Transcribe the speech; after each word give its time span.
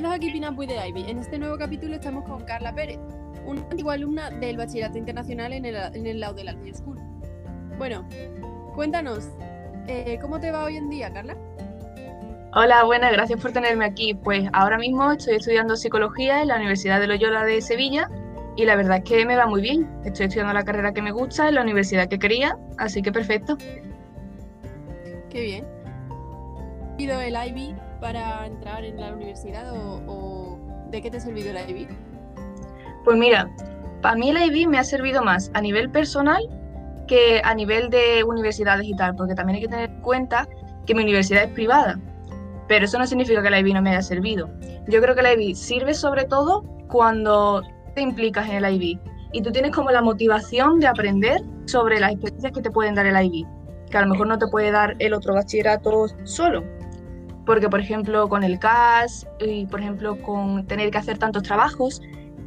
Bienvenidos 0.00 0.16
a 0.16 0.32
Keeping 0.32 0.48
Up 0.48 0.58
with 0.58 0.68
the 0.68 0.88
Ivy. 0.88 1.10
En 1.10 1.18
este 1.18 1.38
nuevo 1.38 1.58
capítulo 1.58 1.94
estamos 1.94 2.24
con 2.24 2.42
Carla 2.46 2.74
Pérez, 2.74 2.98
una 3.44 3.60
antigua 3.60 3.92
alumna 3.92 4.30
del 4.30 4.56
Bachillerato 4.56 4.96
Internacional 4.96 5.52
en 5.52 5.66
el, 5.66 5.76
en 5.76 6.06
el 6.06 6.20
lado 6.20 6.32
de 6.32 6.44
la 6.44 6.56
School. 6.72 6.98
Bueno, 7.76 8.08
cuéntanos, 8.74 9.28
eh, 9.88 10.18
¿cómo 10.22 10.40
te 10.40 10.52
va 10.52 10.64
hoy 10.64 10.76
en 10.76 10.88
día, 10.88 11.12
Carla? 11.12 11.36
Hola, 12.54 12.84
buenas, 12.84 13.12
gracias 13.12 13.38
por 13.42 13.52
tenerme 13.52 13.84
aquí. 13.84 14.14
Pues 14.14 14.48
ahora 14.54 14.78
mismo 14.78 15.12
estoy 15.12 15.34
estudiando 15.34 15.76
psicología 15.76 16.40
en 16.40 16.48
la 16.48 16.56
Universidad 16.56 16.98
de 16.98 17.06
Loyola 17.06 17.44
de 17.44 17.60
Sevilla 17.60 18.08
y 18.56 18.64
la 18.64 18.76
verdad 18.76 18.96
es 18.96 19.04
que 19.04 19.26
me 19.26 19.36
va 19.36 19.44
muy 19.44 19.60
bien. 19.60 19.86
Estoy 20.06 20.28
estudiando 20.28 20.54
la 20.54 20.64
carrera 20.64 20.94
que 20.94 21.02
me 21.02 21.12
gusta 21.12 21.46
en 21.46 21.56
la 21.56 21.60
universidad 21.60 22.08
que 22.08 22.18
quería, 22.18 22.56
así 22.78 23.02
que 23.02 23.12
perfecto. 23.12 23.58
Qué 25.28 25.42
bien. 25.42 25.66
¿Ha 26.08 26.96
servido 26.96 27.20
el 27.20 27.34
IB 27.34 27.89
para 28.00 28.46
entrar 28.46 28.84
en 28.84 28.98
la 29.00 29.12
universidad 29.12 29.72
o, 29.74 30.58
de 30.90 31.02
qué 31.02 31.10
te 31.10 31.18
ha 31.18 31.20
servido 31.20 31.50
el 31.50 31.70
IB? 31.70 31.88
Pues 33.04 33.16
mira, 33.16 33.48
para 34.02 34.16
mí 34.16 34.30
el 34.30 34.42
IB 34.42 34.68
me 34.68 34.78
ha 34.78 34.84
servido 34.84 35.22
más 35.22 35.50
a 35.54 35.60
nivel 35.60 35.90
personal 35.90 36.42
que 37.06 37.40
a 37.44 37.54
nivel 37.54 37.90
de 37.90 38.24
universidad 38.24 38.78
digital, 38.78 39.14
porque 39.16 39.34
también 39.34 39.56
hay 39.56 39.62
que 39.62 39.68
tener 39.68 39.90
en 39.90 40.00
cuenta 40.00 40.48
que 40.86 40.94
mi 40.94 41.02
universidad 41.02 41.44
es 41.44 41.50
privada, 41.50 41.98
pero 42.68 42.84
eso 42.84 42.98
no 42.98 43.06
significa 43.06 43.42
que 43.42 43.48
el 43.48 43.66
IB 43.66 43.74
no 43.74 43.82
me 43.82 43.90
haya 43.90 44.02
servido. 44.02 44.48
Yo 44.88 45.00
creo 45.00 45.14
que 45.14 45.20
el 45.20 45.40
IB 45.40 45.54
sirve 45.54 45.94
sobre 45.94 46.24
todo 46.24 46.62
cuando 46.88 47.62
te 47.94 48.00
implicas 48.00 48.48
en 48.48 48.64
el 48.64 48.74
IB 48.74 48.98
y 49.32 49.42
tú 49.42 49.52
tienes 49.52 49.72
como 49.72 49.90
la 49.90 50.02
motivación 50.02 50.80
de 50.80 50.86
aprender 50.86 51.42
sobre 51.66 52.00
las 52.00 52.12
experiencias 52.12 52.52
que 52.52 52.62
te 52.62 52.70
pueden 52.70 52.94
dar 52.94 53.06
el 53.06 53.24
IB, 53.24 53.46
que 53.90 53.98
a 53.98 54.02
lo 54.02 54.08
mejor 54.08 54.26
no 54.26 54.38
te 54.38 54.46
puede 54.48 54.70
dar 54.70 54.96
el 54.98 55.14
otro 55.14 55.34
bachillerato 55.34 56.06
solo. 56.24 56.64
Porque, 57.46 57.68
por 57.68 57.80
ejemplo, 57.80 58.28
con 58.28 58.44
el 58.44 58.58
CAS 58.58 59.26
y, 59.40 59.66
por 59.66 59.80
ejemplo, 59.80 60.20
con 60.20 60.66
tener 60.66 60.90
que 60.90 60.98
hacer 60.98 61.18
tantos 61.18 61.42
trabajos, 61.42 62.02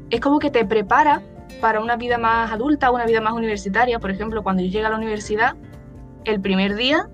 es 0.09 0.19
como 0.19 0.39
que 0.39 0.51
te 0.51 0.65
prepara 0.65 1.21
para 1.59 1.79
una 1.79 1.95
vida 1.95 2.17
más 2.17 2.51
adulta, 2.51 2.91
una 2.91 3.05
vida 3.05 3.21
más 3.21 3.33
universitaria. 3.33 3.99
Por 3.99 4.11
ejemplo, 4.11 4.43
cuando 4.43 4.61
yo 4.61 4.69
llegué 4.69 4.85
a 4.85 4.89
la 4.89 4.97
universidad, 4.97 5.55
el 6.25 6.39
primer 6.39 6.75
día 6.75 7.09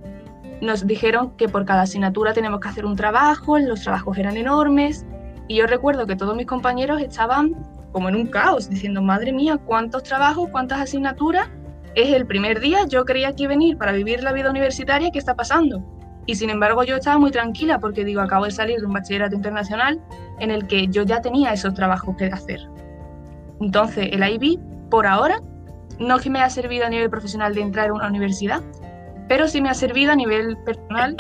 nos 0.62 0.86
dijeron 0.86 1.32
que 1.38 1.48
por 1.48 1.66
cada 1.66 1.84
asignatura 1.84 2.34
tenemos 2.34 2.60
que 2.60 2.68
hacer 2.68 2.86
un 2.86 2.96
trabajo, 2.96 3.58
los 3.60 3.82
trabajos 3.82 4.18
eran 4.18 4.36
enormes 4.36 5.06
y 5.48 5.56
yo 5.56 5.68
recuerdo 5.68 6.06
que 6.06 6.16
todos 6.16 6.36
mis 6.36 6.46
compañeros 6.46 7.02
estaban 7.02 7.56
como 7.92 8.10
en 8.10 8.16
un 8.16 8.28
caos, 8.28 8.70
diciendo, 8.70 9.02
madre 9.02 9.32
mía, 9.32 9.58
cuántos 9.58 10.04
trabajos, 10.04 10.50
cuántas 10.52 10.80
asignaturas, 10.80 11.48
es 11.96 12.14
el 12.14 12.28
primer 12.28 12.60
día, 12.60 12.86
yo 12.88 13.04
creía 13.04 13.36
que 13.36 13.48
venir 13.48 13.78
para 13.78 13.92
vivir 13.92 14.22
la 14.22 14.32
vida 14.32 14.52
universitaria, 14.52 15.10
¿qué 15.12 15.18
está 15.18 15.36
pasando? 15.36 15.84
Y 16.30 16.36
sin 16.36 16.52
embargo 16.52 16.84
yo 16.84 16.98
estaba 16.98 17.18
muy 17.18 17.32
tranquila 17.32 17.80
porque 17.80 18.06
digo, 18.06 18.22
acabo 18.22 18.46
de 18.46 18.52
salir 18.52 18.80
de 18.80 18.86
un 18.86 18.94
bachillerato 18.94 19.36
internacional 19.36 20.00
en 20.38 20.52
el 20.52 20.68
que 20.68 20.88
yo 20.88 21.02
ya 21.02 21.22
tenía 21.22 21.52
esos 21.54 21.74
trabajos 21.74 22.16
que 22.18 22.26
hacer. 22.26 22.60
Entonces 23.60 24.10
el 24.12 24.22
IB, 24.22 24.60
por 24.92 25.08
ahora, 25.08 25.40
no 25.98 26.18
es 26.18 26.22
que 26.22 26.30
me 26.30 26.38
haya 26.38 26.52
servido 26.52 26.86
a 26.86 26.90
nivel 26.90 27.10
profesional 27.10 27.56
de 27.56 27.62
entrar 27.62 27.90
a 27.90 27.94
una 27.94 28.08
universidad, 28.08 28.62
pero 29.28 29.48
sí 29.48 29.60
me 29.60 29.70
ha 29.70 29.74
servido 29.74 30.12
a 30.12 30.16
nivel 30.16 30.56
personal 30.58 31.18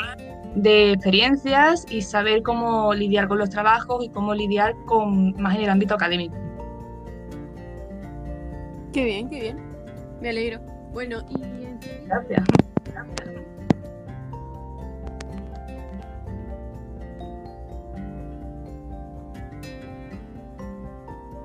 de 0.53 0.91
experiencias 0.91 1.87
y 1.89 2.03
saber 2.03 2.43
cómo 2.43 2.93
lidiar 2.93 3.27
con 3.27 3.39
los 3.39 3.49
trabajos 3.49 4.05
y 4.05 4.09
cómo 4.09 4.35
lidiar 4.35 4.75
con 4.85 5.31
más 5.41 5.55
en 5.55 5.63
el 5.63 5.69
ámbito 5.71 5.95
académico. 5.95 6.35
Qué 8.93 9.05
bien, 9.05 9.27
qué 9.27 9.39
bien. 9.39 9.57
Me 10.21 10.29
alegro. 10.29 10.59
Bueno, 10.93 11.17
y... 11.29 12.05
Gracias. 12.05 12.43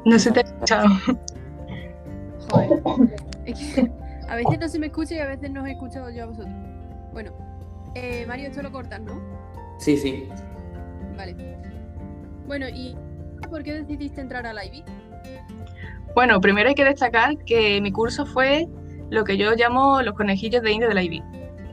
No 0.04 0.18
se 0.18 0.30
te 0.30 0.40
ha 0.40 0.42
escuchado. 0.46 0.88
Joder. 2.50 2.82
a 4.28 4.36
veces 4.36 4.58
no 4.58 4.68
se 4.68 4.78
me 4.78 4.86
escucha 4.86 5.14
y 5.14 5.18
a 5.18 5.26
veces 5.26 5.50
no 5.50 5.62
os 5.62 5.68
he 5.68 5.72
escuchado 5.72 6.10
yo 6.10 6.24
a 6.24 6.26
vosotros. 6.26 6.54
Bueno, 7.12 7.32
eh, 7.94 8.24
Mario, 8.26 8.48
esto 8.48 8.62
lo 8.62 8.72
cortas, 8.72 9.00
¿no? 9.00 9.20
Sí, 9.78 9.96
sí. 9.96 10.28
Vale. 11.16 11.36
Bueno, 12.46 12.68
¿y 12.68 12.96
por 13.48 13.62
qué 13.62 13.74
decidiste 13.74 14.20
entrar 14.20 14.46
al 14.46 14.58
IB? 14.64 14.84
Bueno, 16.14 16.40
primero 16.40 16.68
hay 16.68 16.74
que 16.74 16.84
destacar 16.84 17.36
que 17.44 17.80
mi 17.80 17.92
curso 17.92 18.26
fue 18.26 18.68
lo 19.10 19.24
que 19.24 19.36
yo 19.36 19.54
llamo 19.54 20.02
los 20.02 20.14
conejillos 20.14 20.62
de 20.62 20.72
India 20.72 20.88
del 20.88 21.02
IB. 21.02 21.22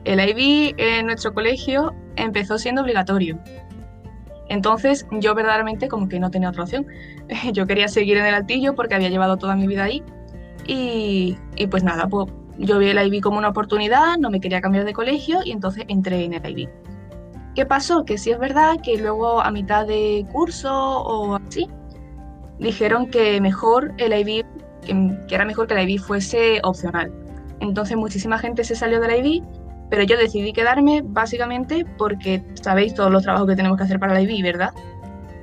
El 0.03 0.19
IB 0.19 0.75
en 0.78 1.06
nuestro 1.06 1.34
colegio 1.34 1.94
empezó 2.16 2.58
siendo 2.58 2.81
obligatorio. 2.81 3.40
Entonces 4.51 5.07
yo 5.12 5.34
verdaderamente 5.34 5.88
como 5.88 6.09
que 6.09 6.19
no 6.19 6.29
tenía 6.29 6.50
otra 6.50 6.63
opción. 6.63 6.85
Yo 7.53 7.66
quería 7.66 7.88
seguir 7.88 8.17
en 8.17 8.25
el 8.25 8.34
altillo 8.34 8.75
porque 8.75 8.95
había 8.95 9.07
llevado 9.07 9.38
toda 9.38 9.56
mi 9.56 9.66
vida 9.66 9.85
ahí. 9.85 10.03
Y, 10.67 11.38
y 11.56 11.67
pues 11.67 11.84
nada, 11.84 12.07
pues 12.07 12.28
yo 12.57 12.78
vi 12.78 12.89
el 12.89 13.00
IB 13.07 13.22
como 13.22 13.38
una 13.38 13.47
oportunidad, 13.47 14.17
no 14.17 14.29
me 14.29 14.39
quería 14.39 14.62
cambiar 14.62 14.85
de 14.85 14.94
colegio 14.94 15.39
y 15.44 15.51
entonces 15.51 15.85
entré 15.88 16.25
en 16.25 16.34
el 16.34 16.45
IB. 16.45 16.69
¿Qué 17.56 17.66
pasó? 17.66 18.03
Que 18.03 18.17
sí 18.17 18.29
es 18.29 18.39
verdad 18.39 18.75
que 18.84 18.97
luego 18.97 19.41
a 19.41 19.51
mitad 19.51 19.88
de 19.88 20.28
curso 20.31 20.69
o 20.72 21.35
así, 21.35 21.68
dijeron 22.59 23.07
que 23.07 23.41
mejor 23.41 23.94
el 23.97 24.13
IB, 24.13 24.45
que, 24.85 25.35
era 25.35 25.45
mejor 25.45 25.66
que 25.66 25.73
el 25.73 25.89
IB 25.89 26.00
fuese 26.00 26.59
opcional. 26.63 27.12
Entonces 27.62 27.95
muchísima 27.95 28.38
gente 28.38 28.63
se 28.63 28.75
salió 28.75 29.00
del 29.00 29.25
IB, 29.25 29.44
pero 29.91 30.03
yo 30.03 30.18
decidí 30.18 30.53
quedarme 30.53 31.03
básicamente 31.03 31.85
porque 31.97 32.41
sabéis 32.53 32.94
todos 32.96 33.12
los 33.12 33.24
trabajos 33.24 33.50
que 33.50 33.57
tenemos 33.57 33.78
que 33.78 33.84
hacer 33.84 34.00
para 34.00 34.18
el 34.18 34.28
IB, 34.28 34.41
¿verdad? 34.41 34.74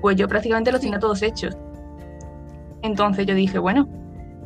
Pues 0.00 0.16
yo 0.16 0.26
prácticamente 0.26 0.72
los 0.72 0.81
tenía 0.81 0.98
todos 0.98 1.22
hechos. 1.22 1.54
Entonces 2.81 3.26
yo 3.26 3.34
dije, 3.34 3.58
bueno, 3.58 3.87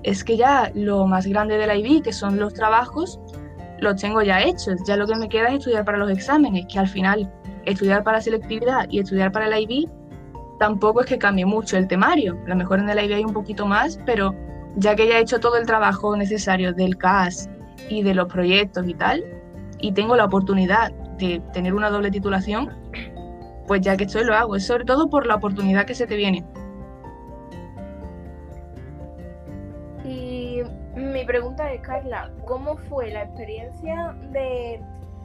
es 0.03 0.25
que 0.25 0.37
ya 0.37 0.73
lo 0.75 1.07
más 1.07 1.25
grande 1.25 1.57
del 1.57 1.79
IB, 1.79 2.03
que 2.03 2.13
son 2.13 2.41
los 2.41 2.53
trabajos, 2.53 3.21
los 3.79 3.95
tengo 3.95 4.23
ya 4.23 4.43
hechos. 4.43 4.75
Ya 4.89 4.97
lo 4.97 5.07
que 5.07 5.15
me 5.15 5.29
queda 5.29 5.51
es 5.51 5.59
estudiar 5.61 5.85
para 5.85 5.99
los 5.99 6.11
exámenes, 6.11 6.67
que 6.67 6.81
al 6.81 6.89
final 6.89 7.33
estudiar 7.65 8.03
para 8.03 8.21
selectividad 8.21 8.87
y 8.91 8.99
estudiar 8.99 9.31
para 9.31 9.47
el 9.47 9.63
IB 9.63 9.89
tampoco 10.59 11.03
es 11.03 11.07
que 11.07 11.19
cambie 11.19 11.47
mucho 11.47 11.77
el 11.77 11.87
temario. 11.87 12.37
A 12.47 12.49
lo 12.49 12.57
mejor 12.57 12.81
en 12.81 12.89
el 12.89 12.99
IB 13.05 13.15
hay 13.15 13.25
un 13.25 13.33
poquito 13.33 13.67
más, 13.67 14.01
pero 14.05 14.35
ya 14.75 14.97
que 14.97 15.07
ya 15.07 15.19
he 15.19 15.21
hecho 15.21 15.39
todo 15.39 15.59
el 15.59 15.67
trabajo 15.67 16.17
necesario 16.17 16.73
del 16.73 16.97
CAS 16.97 17.49
y 17.89 18.03
de 18.03 18.15
los 18.15 18.27
proyectos 18.27 18.89
y 18.89 18.95
tal, 18.95 19.25
y 19.83 19.93
tengo 19.93 20.17
la 20.17 20.25
oportunidad 20.25 20.93
de 21.19 21.41
tener 21.53 21.75
una 21.75 21.91
doble 21.91 22.11
titulación, 22.11 22.71
pues 23.67 23.83
ya 23.83 23.97
que 23.97 24.05
estoy 24.05 24.25
lo 24.25 24.35
hago. 24.35 24.57
Es 24.57 24.67
sobre 24.67 24.85
todo 24.85 25.11
por 25.11 25.27
la 25.27 25.35
oportunidad 25.35 25.85
que 25.85 25.95
se 25.95 26.07
te 26.07 26.17
viene. 26.17 26.45
Y 30.05 30.63
mi 30.97 31.25
pregunta 31.25 31.71
es, 31.73 31.83
Carla, 31.83 32.31
¿cómo 32.47 32.77
fue 32.89 33.11
la 33.11 33.25
experiencia 33.25 34.17
de 34.31 34.81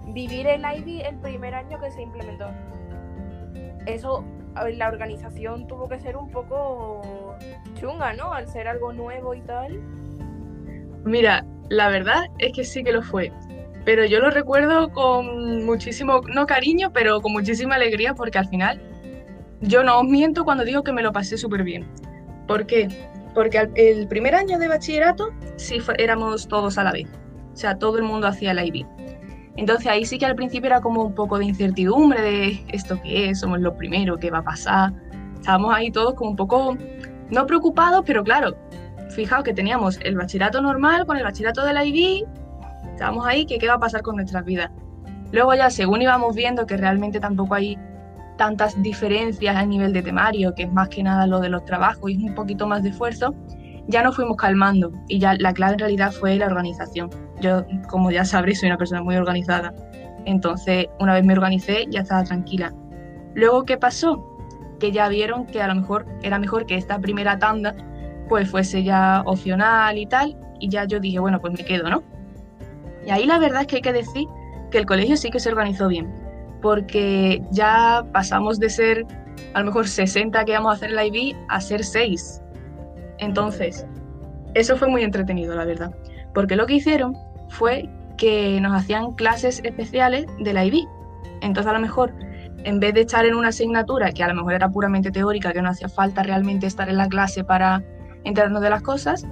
vivir 0.07 0.47
el 0.47 0.61
IB 0.61 1.05
el 1.07 1.15
primer 1.19 1.53
año 1.55 1.79
que 1.79 1.91
se 1.91 2.01
implementó? 2.01 2.47
Eso 3.85 4.23
la 4.73 4.87
organización 4.87 5.67
tuvo 5.67 5.87
que 5.87 5.99
ser 5.99 6.17
un 6.17 6.29
poco 6.29 7.35
chunga, 7.75 8.13
¿no? 8.13 8.33
Al 8.33 8.47
ser 8.47 8.67
algo 8.67 8.91
nuevo 8.91 9.35
y 9.35 9.41
tal. 9.41 9.79
Mira, 11.05 11.45
la 11.69 11.89
verdad 11.89 12.25
es 12.39 12.53
que 12.53 12.63
sí 12.63 12.83
que 12.83 12.91
lo 12.91 13.03
fue. 13.03 13.31
Pero 13.87 14.03
yo 14.03 14.19
lo 14.19 14.29
recuerdo 14.31 14.91
con 14.91 15.63
muchísimo, 15.63 16.19
no 16.27 16.45
cariño, 16.45 16.91
pero 16.91 17.21
con 17.21 17.31
muchísima 17.31 17.75
alegría 17.75 18.13
porque 18.13 18.37
al 18.37 18.49
final 18.49 18.81
yo 19.61 19.81
no 19.81 20.01
os 20.01 20.03
miento 20.03 20.43
cuando 20.43 20.65
digo 20.65 20.83
que 20.83 20.91
me 20.91 21.01
lo 21.01 21.13
pasé 21.13 21.37
súper 21.37 21.63
bien. 21.63 21.87
¿Por 22.49 22.65
qué? 22.65 22.89
Porque 23.33 23.69
el 23.75 24.05
primer 24.09 24.35
año 24.35 24.59
de 24.59 24.67
bachillerato 24.67 25.29
sí 25.55 25.77
éramos 25.99 26.49
todos 26.49 26.77
a 26.77 26.83
la 26.83 26.91
vez. 26.91 27.07
O 27.53 27.55
sea, 27.55 27.79
todo 27.79 27.97
el 27.97 28.03
mundo 28.03 28.27
hacía 28.27 28.53
la 28.53 28.65
IB. 28.65 28.85
Entonces 29.55 29.87
ahí 29.87 30.03
sí 30.03 30.17
que 30.17 30.25
al 30.25 30.35
principio 30.35 30.67
era 30.67 30.81
como 30.81 31.05
un 31.05 31.15
poco 31.15 31.39
de 31.39 31.45
incertidumbre 31.45 32.21
de 32.21 32.65
esto 32.73 32.99
qué 33.01 33.29
es, 33.29 33.39
somos 33.39 33.61
los 33.61 33.75
primeros, 33.75 34.19
qué 34.19 34.29
va 34.29 34.39
a 34.39 34.43
pasar. 34.43 34.91
Estábamos 35.35 35.73
ahí 35.73 35.91
todos 35.91 36.13
como 36.15 36.31
un 36.31 36.35
poco, 36.35 36.77
no 37.29 37.45
preocupados, 37.45 38.03
pero 38.05 38.21
claro, 38.25 38.53
fijaos 39.11 39.45
que 39.45 39.53
teníamos 39.53 39.97
el 40.01 40.17
bachillerato 40.17 40.61
normal 40.61 41.05
con 41.05 41.15
el 41.15 41.23
bachillerato 41.23 41.63
de 41.63 41.71
la 41.71 41.85
IB, 41.85 42.27
estábamos 42.91 43.25
ahí, 43.25 43.45
que 43.45 43.57
qué 43.57 43.67
va 43.67 43.75
a 43.75 43.79
pasar 43.79 44.01
con 44.01 44.15
nuestras 44.15 44.43
vidas. 44.45 44.71
Luego 45.31 45.53
ya 45.55 45.69
según 45.69 46.01
íbamos 46.01 46.35
viendo 46.35 46.65
que 46.65 46.77
realmente 46.77 47.19
tampoco 47.19 47.55
hay 47.55 47.77
tantas 48.37 48.81
diferencias 48.81 49.55
a 49.55 49.65
nivel 49.65 49.93
de 49.93 50.01
temario, 50.01 50.53
que 50.55 50.63
es 50.63 50.71
más 50.71 50.89
que 50.89 51.03
nada 51.03 51.27
lo 51.27 51.39
de 51.39 51.49
los 51.49 51.65
trabajos 51.65 52.09
y 52.09 52.17
es 52.17 52.23
un 52.23 52.35
poquito 52.35 52.67
más 52.67 52.83
de 52.83 52.89
esfuerzo, 52.89 53.35
ya 53.87 54.03
nos 54.03 54.15
fuimos 54.15 54.37
calmando 54.37 54.91
y 55.07 55.19
ya 55.19 55.35
la 55.35 55.53
clave 55.53 55.73
en 55.73 55.79
realidad 55.79 56.11
fue 56.11 56.35
la 56.35 56.45
organización. 56.45 57.09
Yo, 57.41 57.65
como 57.89 58.11
ya 58.11 58.25
sabréis, 58.25 58.59
soy 58.59 58.69
una 58.69 58.77
persona 58.77 59.01
muy 59.01 59.15
organizada. 59.15 59.73
Entonces, 60.25 60.87
una 60.99 61.13
vez 61.13 61.23
me 61.23 61.33
organicé, 61.33 61.85
ya 61.89 62.01
estaba 62.01 62.23
tranquila. 62.23 62.73
Luego, 63.33 63.63
¿qué 63.63 63.77
pasó? 63.77 64.23
Que 64.79 64.91
ya 64.91 65.07
vieron 65.07 65.45
que 65.45 65.61
a 65.61 65.67
lo 65.67 65.75
mejor 65.75 66.05
era 66.21 66.37
mejor 66.37 66.65
que 66.65 66.75
esta 66.75 66.99
primera 66.99 67.39
tanda 67.39 67.75
pues 68.27 68.49
fuese 68.49 68.83
ya 68.83 69.23
opcional 69.25 69.97
y 69.97 70.05
tal, 70.05 70.37
y 70.59 70.69
ya 70.69 70.83
yo 70.85 70.99
dije, 70.99 71.19
bueno, 71.19 71.39
pues 71.39 71.53
me 71.53 71.63
quedo, 71.63 71.89
¿no? 71.89 72.03
Y 73.07 73.11
ahí 73.11 73.25
la 73.25 73.39
verdad 73.39 73.61
es 73.61 73.67
que 73.67 73.77
hay 73.77 73.81
que 73.81 73.93
decir 73.93 74.27
que 74.69 74.77
el 74.77 74.85
colegio 74.85 75.15
sí 75.15 75.29
que 75.29 75.39
se 75.39 75.47
organizó 75.47 75.87
bien, 75.87 76.13
porque 76.61 77.41
ya 77.51 78.05
pasamos 78.11 78.59
de 78.59 78.69
ser 78.69 79.05
a 79.53 79.59
lo 79.61 79.67
mejor 79.67 79.87
60 79.87 80.43
que 80.43 80.51
vamos 80.51 80.71
a 80.71 80.75
hacer 80.75 80.91
la 80.91 81.05
IB 81.05 81.33
a 81.47 81.61
ser 81.61 81.85
6. 81.85 82.41
Entonces, 83.19 83.87
eso 84.55 84.75
fue 84.75 84.89
muy 84.89 85.03
entretenido, 85.03 85.55
la 85.55 85.63
verdad. 85.63 85.95
Porque 86.33 86.57
lo 86.57 86.65
que 86.65 86.73
hicieron 86.73 87.15
fue 87.47 87.89
que 88.17 88.59
nos 88.59 88.73
hacían 88.75 89.13
clases 89.13 89.61
especiales 89.63 90.25
de 90.39 90.51
la 90.51 90.65
IB. 90.65 90.85
Entonces, 91.41 91.69
a 91.69 91.73
lo 91.73 91.79
mejor, 91.79 92.13
en 92.65 92.81
vez 92.81 92.93
de 92.93 93.01
estar 93.01 93.25
en 93.25 93.35
una 93.35 93.49
asignatura 93.49 94.11
que 94.11 94.21
a 94.21 94.27
lo 94.27 94.33
mejor 94.33 94.53
era 94.53 94.67
puramente 94.67 95.11
teórica, 95.11 95.53
que 95.53 95.61
no 95.61 95.69
hacía 95.69 95.87
falta 95.87 96.23
realmente 96.23 96.67
estar 96.67 96.89
en 96.89 96.97
la 96.97 97.07
clase 97.07 97.45
para 97.45 97.81
enterarnos 98.25 98.61
de 98.61 98.69
las 98.69 98.81
cosas, 98.81 99.25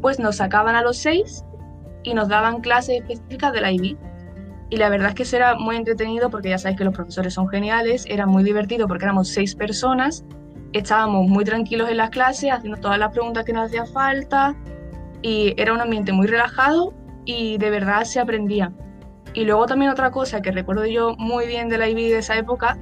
pues 0.00 0.18
nos 0.18 0.36
sacaban 0.36 0.76
a 0.76 0.82
los 0.82 0.96
seis 0.96 1.44
y 2.08 2.14
nos 2.14 2.28
daban 2.28 2.60
clases 2.60 3.00
específicas 3.00 3.52
de 3.52 3.60
la 3.60 3.70
IB. 3.70 3.96
Y 4.70 4.76
la 4.76 4.88
verdad 4.88 5.10
es 5.10 5.14
que 5.14 5.22
eso 5.24 5.36
era 5.36 5.54
muy 5.54 5.76
entretenido 5.76 6.30
porque 6.30 6.50
ya 6.50 6.58
sabéis 6.58 6.78
que 6.78 6.84
los 6.84 6.94
profesores 6.94 7.34
son 7.34 7.48
geniales, 7.48 8.04
era 8.08 8.26
muy 8.26 8.42
divertido 8.42 8.88
porque 8.88 9.04
éramos 9.04 9.28
seis 9.28 9.54
personas, 9.54 10.24
estábamos 10.72 11.26
muy 11.26 11.44
tranquilos 11.44 11.90
en 11.90 11.98
las 11.98 12.10
clases, 12.10 12.50
haciendo 12.50 12.78
todas 12.78 12.98
las 12.98 13.12
preguntas 13.12 13.44
que 13.44 13.52
nos 13.52 13.66
hacía 13.66 13.86
falta 13.86 14.56
y 15.22 15.54
era 15.56 15.72
un 15.72 15.80
ambiente 15.80 16.12
muy 16.12 16.26
relajado 16.26 16.94
y 17.24 17.58
de 17.58 17.70
verdad 17.70 18.04
se 18.04 18.20
aprendía. 18.20 18.72
Y 19.34 19.44
luego 19.44 19.66
también 19.66 19.90
otra 19.90 20.10
cosa 20.10 20.40
que 20.40 20.50
recuerdo 20.50 20.86
yo 20.86 21.14
muy 21.18 21.46
bien 21.46 21.68
de 21.68 21.78
la 21.78 21.88
IB 21.88 21.96
de 21.96 22.18
esa 22.18 22.36
época 22.36 22.78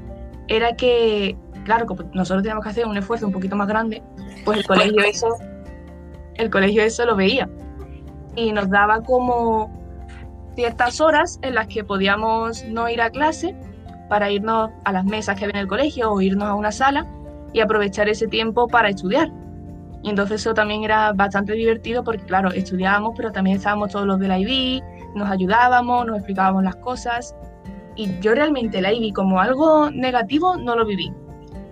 era 0.49 0.77
que, 0.77 1.37
claro, 1.65 1.87
como 1.87 2.05
nosotros 2.15 2.43
teníamos 2.43 2.65
que 2.65 2.71
hacer 2.71 2.87
un 2.87 2.97
esfuerzo 2.97 3.27
un 3.27 3.33
poquito 3.33 3.57
más 3.57 3.67
grande, 3.67 4.03
pues 4.45 4.59
el 4.59 4.67
colegio 4.67 5.03
eso, 5.05 5.29
el 6.35 6.51
colegio 6.51 6.83
eso 6.83 7.05
lo 7.05 7.17
veía 7.17 7.49
y 8.37 8.53
nos 8.53 8.71
daba 8.71 9.03
como 9.03 9.71
ciertas 10.55 11.01
horas 11.01 11.39
en 11.43 11.55
las 11.55 11.67
que 11.67 11.85
podíamos 11.85 12.65
no 12.65 12.89
ir 12.89 13.01
a 13.01 13.11
clase 13.11 13.57
para 14.09 14.31
irnos 14.31 14.71
a 14.85 14.93
las 14.93 15.05
mesas 15.05 15.39
que 15.39 15.45
había 15.45 15.57
en 15.57 15.63
el 15.63 15.69
colegio 15.69 16.13
o 16.13 16.21
irnos 16.21 16.49
a 16.49 16.55
una 16.55 16.71
sala 16.71 17.07
y 17.53 17.61
aprovechar 17.61 18.09
ese 18.09 18.29
tiempo 18.29 18.69
para 18.69 18.89
estudiar. 18.89 19.31
Y 20.03 20.11
entonces 20.11 20.41
eso 20.43 20.55
también 20.55 20.85
era 20.85 21.13
bastante 21.13 21.55
divertido 21.55 22.05
porque, 22.05 22.25
claro, 22.25 22.51
estudiábamos, 22.53 23.15
pero 23.17 23.33
también 23.33 23.57
estábamos 23.57 23.91
todos 23.91 24.07
los 24.07 24.21
de 24.21 24.29
la 24.29 24.39
IB, 24.39 24.83
nos 25.15 25.29
ayudábamos, 25.29 26.07
nos 26.07 26.19
explicábamos 26.19 26.63
las 26.63 26.77
cosas. 26.77 27.35
Y 27.97 28.19
yo 28.21 28.35
realmente 28.35 28.81
la 28.81 28.93
IB 28.93 29.13
como 29.13 29.41
algo 29.41 29.91
negativo 29.91 30.57
no 30.57 30.77
lo 30.77 30.87
viví. 30.87 31.13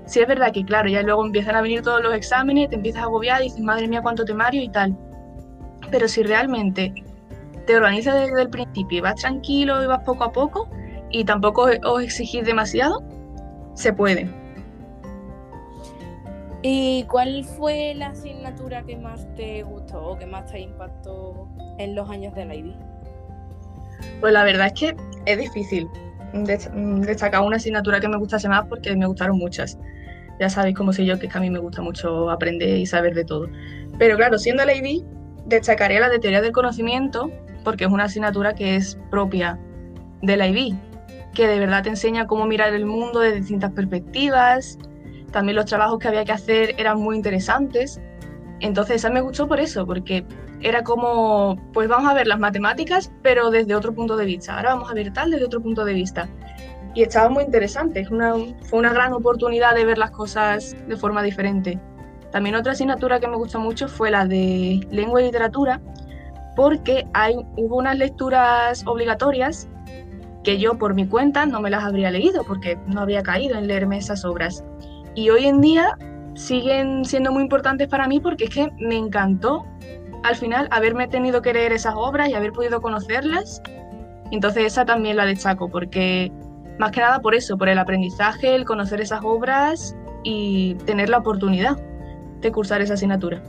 Sí 0.07 0.21
es 0.21 0.27
verdad 0.27 0.53
que, 0.53 0.65
claro, 0.65 0.89
ya 0.89 1.03
luego 1.03 1.25
empiezan 1.25 1.55
a 1.55 1.63
venir 1.63 1.83
todos 1.83 2.03
los 2.03 2.13
exámenes, 2.13 2.71
te 2.71 2.77
empiezas 2.77 3.03
a 3.03 3.05
agobiar 3.05 3.41
dices, 3.41 3.61
madre 3.61 3.89
mía, 3.89 4.03
cuánto 4.03 4.25
temario 4.25 4.63
y 4.63 4.69
tal. 4.69 4.97
Pero 5.95 6.09
si 6.09 6.25
realmente 6.25 6.93
te 7.69 7.77
organizas 7.77 8.27
desde 8.27 8.43
el 8.43 8.51
principio 8.51 8.99
y 8.99 9.01
vas 9.01 9.15
tranquilo 9.15 9.81
y 9.81 9.87
vas 9.87 10.03
poco 10.03 10.25
a 10.25 10.33
poco 10.33 10.69
y 11.09 11.25
tampoco 11.25 11.69
os 11.85 12.03
exigís 12.03 12.45
demasiado, 12.45 13.01
se 13.75 13.93
puede. 13.93 14.29
¿Y 16.63 17.05
cuál 17.05 17.45
fue 17.45 17.95
la 17.95 18.09
asignatura 18.09 18.83
que 18.83 18.97
más 18.97 19.33
te 19.37 19.63
gustó 19.63 20.05
o 20.05 20.19
que 20.19 20.27
más 20.27 20.51
te 20.51 20.59
impactó 20.59 21.49
en 21.79 21.95
los 21.95 22.11
años 22.11 22.35
de 22.35 22.45
la 22.45 22.57
IB? 22.57 22.75
Pues 24.21 24.33
la 24.33 24.43
verdad 24.43 24.67
es 24.67 24.73
que 24.73 24.97
es 25.27 25.39
difícil 25.39 25.89
destacar 26.33 27.43
una 27.43 27.59
asignatura 27.59 28.01
que 28.01 28.09
me 28.09 28.17
gustase 28.17 28.49
más 28.49 28.67
porque 28.67 28.97
me 28.97 29.07
gustaron 29.07 29.39
muchas. 29.39 29.79
Ya 30.41 30.49
sabéis 30.49 30.77
cómo 30.77 30.93
soy 30.93 31.07
yo, 31.07 31.21
que, 31.21 31.27
es 31.27 31.33
que 31.33 31.39
a 31.39 31.41
mí 31.41 31.51
me 31.51 31.61
gusta 31.61 31.83
mucho 31.83 32.31
aprender 32.31 32.79
y 32.79 32.85
saber 32.85 33.15
de 33.15 33.25
todo. 33.25 33.49
Pero 33.97 34.17
claro, 34.17 34.39
siendo 34.39 34.65
la 34.65 34.75
IB, 34.75 35.14
destacaría 35.47 36.01
la 36.01 36.09
de 36.09 36.19
teoría 36.19 36.41
del 36.41 36.53
conocimiento 36.53 37.31
porque 37.65 37.85
es 37.85 37.91
una 37.91 38.05
asignatura 38.05 38.55
que 38.55 38.77
es 38.77 38.99
propia 39.11 39.59
de 40.23 40.37
la 40.37 40.47
IB, 40.47 40.77
que 41.33 41.49
de 41.49 41.59
verdad 41.59 41.83
te 41.83 41.89
enseña 41.89 42.27
cómo 42.27 42.47
mirar 42.47 42.75
el 42.75 42.87
mundo 42.87 43.21
de 43.21 43.33
distintas 43.33 43.73
perspectivas. 43.73 44.79
También 45.33 45.57
los 45.57 45.65
trabajos 45.65 45.99
que 45.99 46.09
había 46.09 46.25
que 46.25 46.33
hacer 46.33 46.75
eran 46.79 47.01
muy 47.01 47.17
interesantes. 47.17 48.01
Entonces 48.61 48.97
esa 48.97 49.11
me 49.11 49.21
gustó 49.21 49.49
por 49.49 49.59
eso, 49.59 49.85
porque 49.87 50.25
era 50.61 50.85
como, 50.85 51.57
pues 51.73 51.89
vamos 51.89 52.11
a 52.11 52.15
ver 52.15 52.27
las 52.27 52.39
matemáticas, 52.39 53.11
pero 53.23 53.51
desde 53.51 53.75
otro 53.75 53.95
punto 53.95 54.17
de 54.17 54.27
vista. 54.27 54.57
Ahora 54.57 54.75
vamos 54.75 54.91
a 54.91 54.95
ver 54.95 55.13
tal 55.13 55.31
desde 55.31 55.45
otro 55.45 55.61
punto 55.61 55.85
de 55.85 55.95
vista. 55.95 56.29
Y 56.95 57.03
estaba 57.03 57.29
muy 57.29 57.43
interesante, 57.43 58.07
fue 58.07 58.79
una 58.79 58.93
gran 58.93 59.13
oportunidad 59.13 59.75
de 59.75 59.85
ver 59.85 59.99
las 59.99 60.13
cosas 60.13 60.77
de 60.87 60.97
forma 60.97 61.25
diferente. 61.25 61.81
También 62.35 62.57
otra 62.57 62.73
asignatura 62.73 63.21
que 63.21 63.29
me 63.29 63.37
gustó 63.37 63.61
mucho 63.61 63.87
fue 63.87 64.11
la 64.11 64.27
de 64.27 64.85
lengua 64.91 65.23
y 65.23 65.27
literatura, 65.27 65.81
porque 66.57 67.07
hay, 67.15 67.37
hubo 67.57 67.77
unas 67.77 67.97
lecturas 67.97 68.85
obligatorias 68.89 69.69
que 70.43 70.59
yo 70.59 70.77
por 70.77 70.95
mi 70.95 71.07
cuenta 71.07 71.47
no 71.47 71.61
me 71.61 71.71
las 71.71 71.85
habría 71.85 72.11
leído 72.11 72.43
porque 72.43 72.77
no 72.89 73.03
había 73.03 73.23
caído 73.23 73.57
en 73.57 73.69
leerme 73.69 73.99
esas 73.99 74.25
obras. 74.25 74.65
Y 75.15 75.31
hoy 75.31 75.47
en 75.47 75.61
día 75.61 75.97
siguen 76.35 77.05
siendo 77.05 77.31
muy 77.31 77.45
importantes 77.45 77.87
para 77.87 78.09
mí 78.09 78.19
porque 78.19 78.47
es 78.47 78.51
que 78.51 78.69
me 78.81 78.97
encantó 78.97 79.65
al 80.25 80.35
final 80.35 80.67
haberme 80.73 81.07
tenido 81.07 81.41
que 81.41 81.53
leer 81.53 81.71
esas 81.71 81.95
obras 81.97 82.31
y 82.31 82.35
haber 82.35 82.51
podido 82.51 82.83
conocerlas. 82.83 83.63
Entonces 84.33 84.65
esa 84.65 84.85
también 84.85 85.19
la 85.19 85.25
destaco 85.25 85.69
porque 85.71 86.33
más 86.81 86.91
que 86.91 86.99
nada 86.99 87.21
por 87.21 87.37
eso, 87.37 87.57
por 87.57 87.69
el 87.69 87.79
aprendizaje, 87.79 88.57
el 88.57 88.65
conocer 88.65 89.01
esas 89.01 89.21
obras 89.23 89.95
y 90.25 90.75
tener 90.85 91.11
la 91.11 91.19
oportunidad 91.19 91.77
de 92.49 92.53
cursar 92.53 92.81
esa 92.83 92.95
asignatura. 92.95 93.43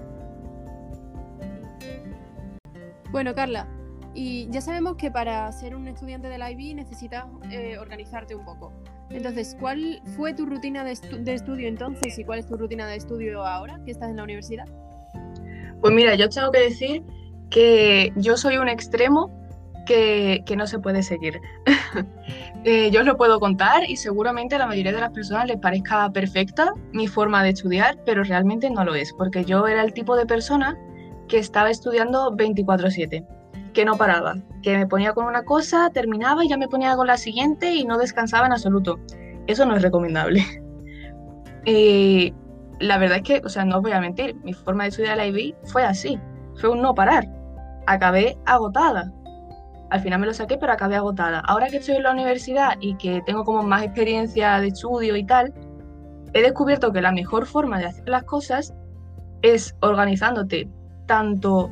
Bueno, 3.12 3.36
Carla, 3.36 3.68
y 4.14 4.50
ya 4.50 4.62
sabemos 4.62 4.96
que 4.96 5.12
para 5.12 5.52
ser 5.52 5.76
un 5.76 5.88
estudiante 5.88 6.30
de 6.30 6.38
la 6.38 6.52
IB 6.52 6.76
necesitas 6.76 7.26
eh, 7.52 7.78
organizarte 7.78 8.36
un 8.36 8.46
poco. 8.46 8.74
Entonces, 9.10 9.56
¿cuál 9.60 10.02
fue 10.16 10.34
tu 10.34 10.46
rutina 10.46 10.84
de, 10.84 10.92
estudio 10.92 11.68
entonces 11.68 12.18
y 12.18 12.24
cuál 12.24 12.40
es 12.40 12.48
tu 12.48 12.58
rutina 12.58 12.88
de 12.88 12.96
estudio 12.96 13.46
ahora 13.46 13.80
que 13.86 13.92
estás 13.92 14.10
en 14.10 14.18
la 14.18 14.24
universidad? 14.24 14.66
Pues 15.82 15.94
mira, 15.94 16.16
yo 16.16 16.30
tengo 16.30 16.52
que 16.52 16.60
decir 16.60 17.04
que 17.50 18.12
yo 18.16 18.38
soy 18.38 18.58
un 18.58 18.68
extremo 18.68 19.30
que, 19.86 20.44
no 20.58 20.68
se 20.68 20.80
puede 20.80 21.04
seguir. 21.04 21.40
Eh, 22.68 22.90
yo 22.90 23.02
os 23.02 23.06
lo 23.06 23.16
puedo 23.16 23.40
contar 23.40 23.88
y 23.88 23.96
seguramente 23.96 24.56
a 24.56 24.58
la 24.58 24.66
mayoría 24.66 24.92
de 24.92 25.00
las 25.00 25.12
personas 25.12 25.46
les 25.46 25.58
parezca 25.58 26.10
perfecta 26.10 26.74
mi 26.94 27.08
forma 27.08 27.44
de 27.44 27.50
estudiar, 27.50 28.00
pero 28.08 28.24
realmente 28.24 28.72
no 28.72 28.84
lo 28.84 28.96
es, 28.96 29.14
porque 29.14 29.46
yo 29.46 29.68
era 29.68 29.84
el 29.84 29.94
tipo 29.94 30.16
de 30.16 30.26
persona 30.26 30.76
que 31.28 31.38
estaba 31.38 31.70
estudiando 31.70 32.32
24/7, 32.36 33.24
que 33.72 33.86
no 33.86 33.98
paraba, 33.98 34.38
que 34.64 34.76
me 34.76 34.88
ponía 34.88 35.14
con 35.14 35.28
una 35.28 35.44
cosa, 35.44 35.92
terminaba 35.92 36.44
y 36.44 36.50
ya 36.50 36.58
me 36.58 36.68
ponía 36.68 36.96
con 36.96 37.06
la 37.06 37.18
siguiente 37.18 37.72
y 37.72 37.86
no 37.86 38.00
descansaba 38.00 38.48
en 38.48 38.54
absoluto. 38.54 38.98
Eso 39.46 39.68
no 39.68 39.76
es 39.76 39.84
recomendable. 39.84 40.44
Y 41.66 42.34
la 42.80 42.98
verdad 42.98 43.18
es 43.18 43.24
que, 43.24 43.42
o 43.46 43.50
sea, 43.50 43.64
no 43.66 43.78
os 43.78 43.84
voy 43.84 43.92
a 43.92 44.00
mentir, 44.00 44.36
mi 44.44 44.54
forma 44.54 44.84
de 44.84 44.90
estudiar 44.90 45.18
la 45.18 45.28
IB 45.28 45.56
fue 45.66 45.84
así, 45.84 46.20
fue 46.56 46.70
un 46.70 46.82
no 46.82 46.96
parar. 46.96 47.28
Acabé 47.88 48.38
agotada. 48.46 49.12
Al 49.90 50.02
final 50.02 50.20
me 50.20 50.26
lo 50.26 50.34
saqué, 50.34 50.58
pero 50.58 50.74
acabé 50.74 50.96
agotada. 50.96 51.40
Ahora 51.42 51.68
que 51.68 51.78
estoy 51.78 51.96
en 51.96 52.04
la 52.04 52.12
universidad 52.12 52.76
y 52.80 52.96
que 52.98 53.22
tengo 53.26 53.44
como 53.44 53.64
más 53.64 53.84
experiencia 53.84 54.60
de 54.60 54.68
estudio 54.68 55.16
y 55.16 55.26
tal, 55.26 55.54
he 56.34 56.42
descubierto 56.42 56.92
que 56.92 57.02
la 57.02 57.12
mejor 57.12 57.46
forma 57.46 57.80
de 57.80 57.86
hacer 57.86 58.10
las 58.10 58.24
cosas 58.24 58.74
es 59.42 59.76
organizándote 59.82 60.68
tanto 61.06 61.70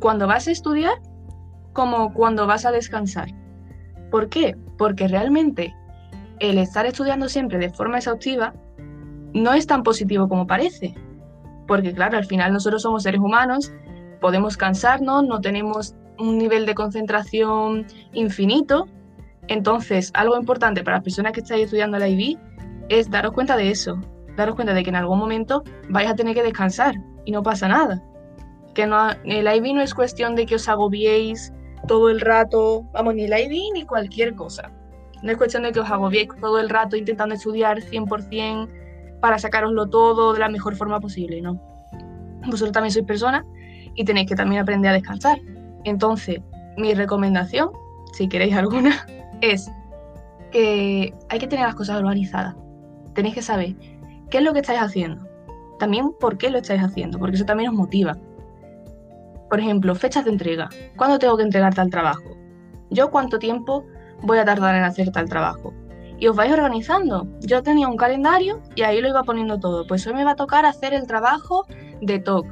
cuando 0.00 0.26
vas 0.26 0.48
a 0.48 0.52
estudiar 0.52 0.94
como 1.72 2.12
cuando 2.12 2.46
vas 2.46 2.64
a 2.64 2.72
descansar. 2.72 3.28
¿Por 4.10 4.28
qué? 4.28 4.56
Porque 4.78 5.06
realmente 5.06 5.74
el 6.40 6.58
estar 6.58 6.86
estudiando 6.86 7.28
siempre 7.28 7.58
de 7.58 7.70
forma 7.70 7.98
exhaustiva 7.98 8.54
no 9.32 9.52
es 9.52 9.66
tan 9.66 9.82
positivo 9.82 10.28
como 10.28 10.46
parece. 10.46 10.94
Porque 11.68 11.92
claro, 11.92 12.18
al 12.18 12.24
final 12.24 12.52
nosotros 12.52 12.82
somos 12.82 13.04
seres 13.04 13.20
humanos, 13.20 13.72
podemos 14.20 14.56
cansarnos, 14.56 15.24
no 15.24 15.40
tenemos 15.40 15.94
un 16.20 16.38
nivel 16.38 16.66
de 16.66 16.74
concentración 16.74 17.86
infinito. 18.12 18.86
Entonces, 19.48 20.10
algo 20.14 20.36
importante 20.36 20.84
para 20.84 20.98
las 20.98 21.04
personas 21.04 21.32
que 21.32 21.40
estáis 21.40 21.64
estudiando 21.64 21.98
la 21.98 22.08
IB 22.08 22.38
es 22.88 23.10
daros 23.10 23.32
cuenta 23.32 23.56
de 23.56 23.70
eso, 23.70 23.98
daros 24.36 24.54
cuenta 24.54 24.74
de 24.74 24.82
que 24.82 24.90
en 24.90 24.96
algún 24.96 25.18
momento 25.18 25.64
vais 25.88 26.08
a 26.08 26.14
tener 26.14 26.34
que 26.34 26.42
descansar 26.42 26.94
y 27.24 27.32
no 27.32 27.42
pasa 27.42 27.66
nada 27.66 28.02
que 28.74 28.86
no, 28.86 29.10
el 29.24 29.46
IB 29.56 29.74
no 29.74 29.82
es 29.82 29.94
cuestión 29.94 30.34
de 30.36 30.46
que 30.46 30.56
os 30.56 30.68
agobiéis 30.68 31.52
todo 31.86 32.10
el 32.10 32.20
rato, 32.20 32.84
vamos, 32.92 33.14
ni 33.14 33.24
el 33.24 33.32
IB 33.32 33.72
ni 33.74 33.84
cualquier 33.84 34.34
cosa. 34.34 34.70
No 35.22 35.30
es 35.30 35.36
cuestión 35.36 35.64
de 35.64 35.72
que 35.72 35.80
os 35.80 35.90
agobiéis 35.90 36.28
todo 36.40 36.58
el 36.58 36.68
rato 36.68 36.96
intentando 36.96 37.34
estudiar 37.34 37.80
100% 37.80 38.68
para 39.20 39.38
sacaroslo 39.38 39.88
todo 39.88 40.32
de 40.32 40.40
la 40.40 40.48
mejor 40.48 40.76
forma 40.76 41.00
posible, 41.00 41.42
¿no? 41.42 41.60
Vosotros 42.46 42.72
también 42.72 42.92
sois 42.92 43.04
personas 43.04 43.44
y 43.94 44.04
tenéis 44.04 44.28
que 44.28 44.34
también 44.34 44.62
aprender 44.62 44.90
a 44.90 44.94
descansar. 44.94 45.38
Entonces, 45.84 46.40
mi 46.76 46.94
recomendación, 46.94 47.70
si 48.12 48.28
queréis 48.28 48.54
alguna, 48.54 49.06
es 49.40 49.70
que 50.50 51.14
hay 51.28 51.38
que 51.38 51.46
tener 51.46 51.66
las 51.66 51.74
cosas 51.74 51.98
organizadas. 51.98 52.56
Tenéis 53.14 53.34
que 53.34 53.42
saber 53.42 53.74
qué 54.30 54.38
es 54.38 54.44
lo 54.44 54.52
que 54.52 54.60
estáis 54.60 54.80
haciendo. 54.80 55.26
También 55.78 56.12
por 56.18 56.36
qué 56.36 56.50
lo 56.50 56.58
estáis 56.58 56.82
haciendo, 56.82 57.18
porque 57.18 57.36
eso 57.36 57.44
también 57.44 57.70
os 57.70 57.76
motiva. 57.76 58.16
Por 59.48 59.60
ejemplo, 59.60 59.94
fechas 59.94 60.24
de 60.24 60.30
entrega. 60.30 60.68
¿Cuándo 60.96 61.18
tengo 61.18 61.36
que 61.36 61.42
entregar 61.42 61.74
tal 61.74 61.90
trabajo? 61.90 62.36
¿Yo 62.90 63.10
cuánto 63.10 63.38
tiempo 63.38 63.84
voy 64.22 64.38
a 64.38 64.44
tardar 64.44 64.74
en 64.74 64.84
hacer 64.84 65.10
tal 65.10 65.28
trabajo? 65.28 65.72
y 66.20 66.28
os 66.28 66.36
vais 66.36 66.52
organizando. 66.52 67.26
Yo 67.40 67.62
tenía 67.62 67.88
un 67.88 67.96
calendario 67.96 68.60
y 68.76 68.82
ahí 68.82 69.00
lo 69.00 69.08
iba 69.08 69.24
poniendo 69.24 69.58
todo. 69.58 69.86
Pues 69.86 70.06
hoy 70.06 70.12
me 70.12 70.22
va 70.22 70.32
a 70.32 70.36
tocar 70.36 70.66
hacer 70.66 70.92
el 70.92 71.06
trabajo 71.06 71.66
de 72.02 72.18
TOC, 72.18 72.46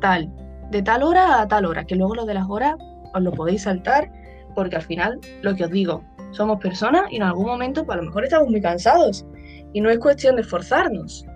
tal, 0.00 0.32
de 0.70 0.82
tal 0.82 1.02
hora 1.02 1.40
a 1.40 1.48
tal 1.48 1.64
hora, 1.64 1.84
que 1.84 1.96
luego 1.96 2.14
lo 2.14 2.26
de 2.26 2.34
las 2.34 2.48
horas 2.48 2.74
os 3.14 3.22
lo 3.22 3.32
podéis 3.32 3.62
saltar, 3.62 4.10
porque 4.54 4.76
al 4.76 4.82
final, 4.82 5.20
lo 5.42 5.54
que 5.54 5.64
os 5.64 5.70
digo, 5.70 6.02
somos 6.32 6.60
personas 6.60 7.04
y 7.10 7.16
en 7.16 7.22
algún 7.22 7.46
momento, 7.46 7.84
pues 7.84 7.98
a 7.98 8.00
lo 8.00 8.08
mejor 8.08 8.24
estamos 8.24 8.48
muy 8.48 8.60
cansados. 8.60 9.26
Y 9.72 9.80
no 9.80 9.90
es 9.90 9.98
cuestión 9.98 10.36
de 10.36 10.42
esforzarnos, 10.42 11.26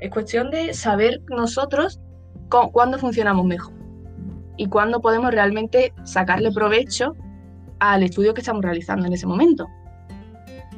es 0.00 0.10
cuestión 0.10 0.50
de 0.50 0.74
saber 0.74 1.20
nosotros 1.28 2.00
cuándo 2.72 2.98
funcionamos 2.98 3.46
mejor 3.46 3.74
y 4.56 4.68
cuándo 4.68 5.00
podemos 5.00 5.32
realmente 5.32 5.92
sacarle 6.04 6.52
provecho 6.52 7.14
al 7.80 8.02
estudio 8.02 8.34
que 8.34 8.40
estamos 8.40 8.62
realizando 8.62 9.06
en 9.06 9.12
ese 9.12 9.26
momento. 9.26 9.66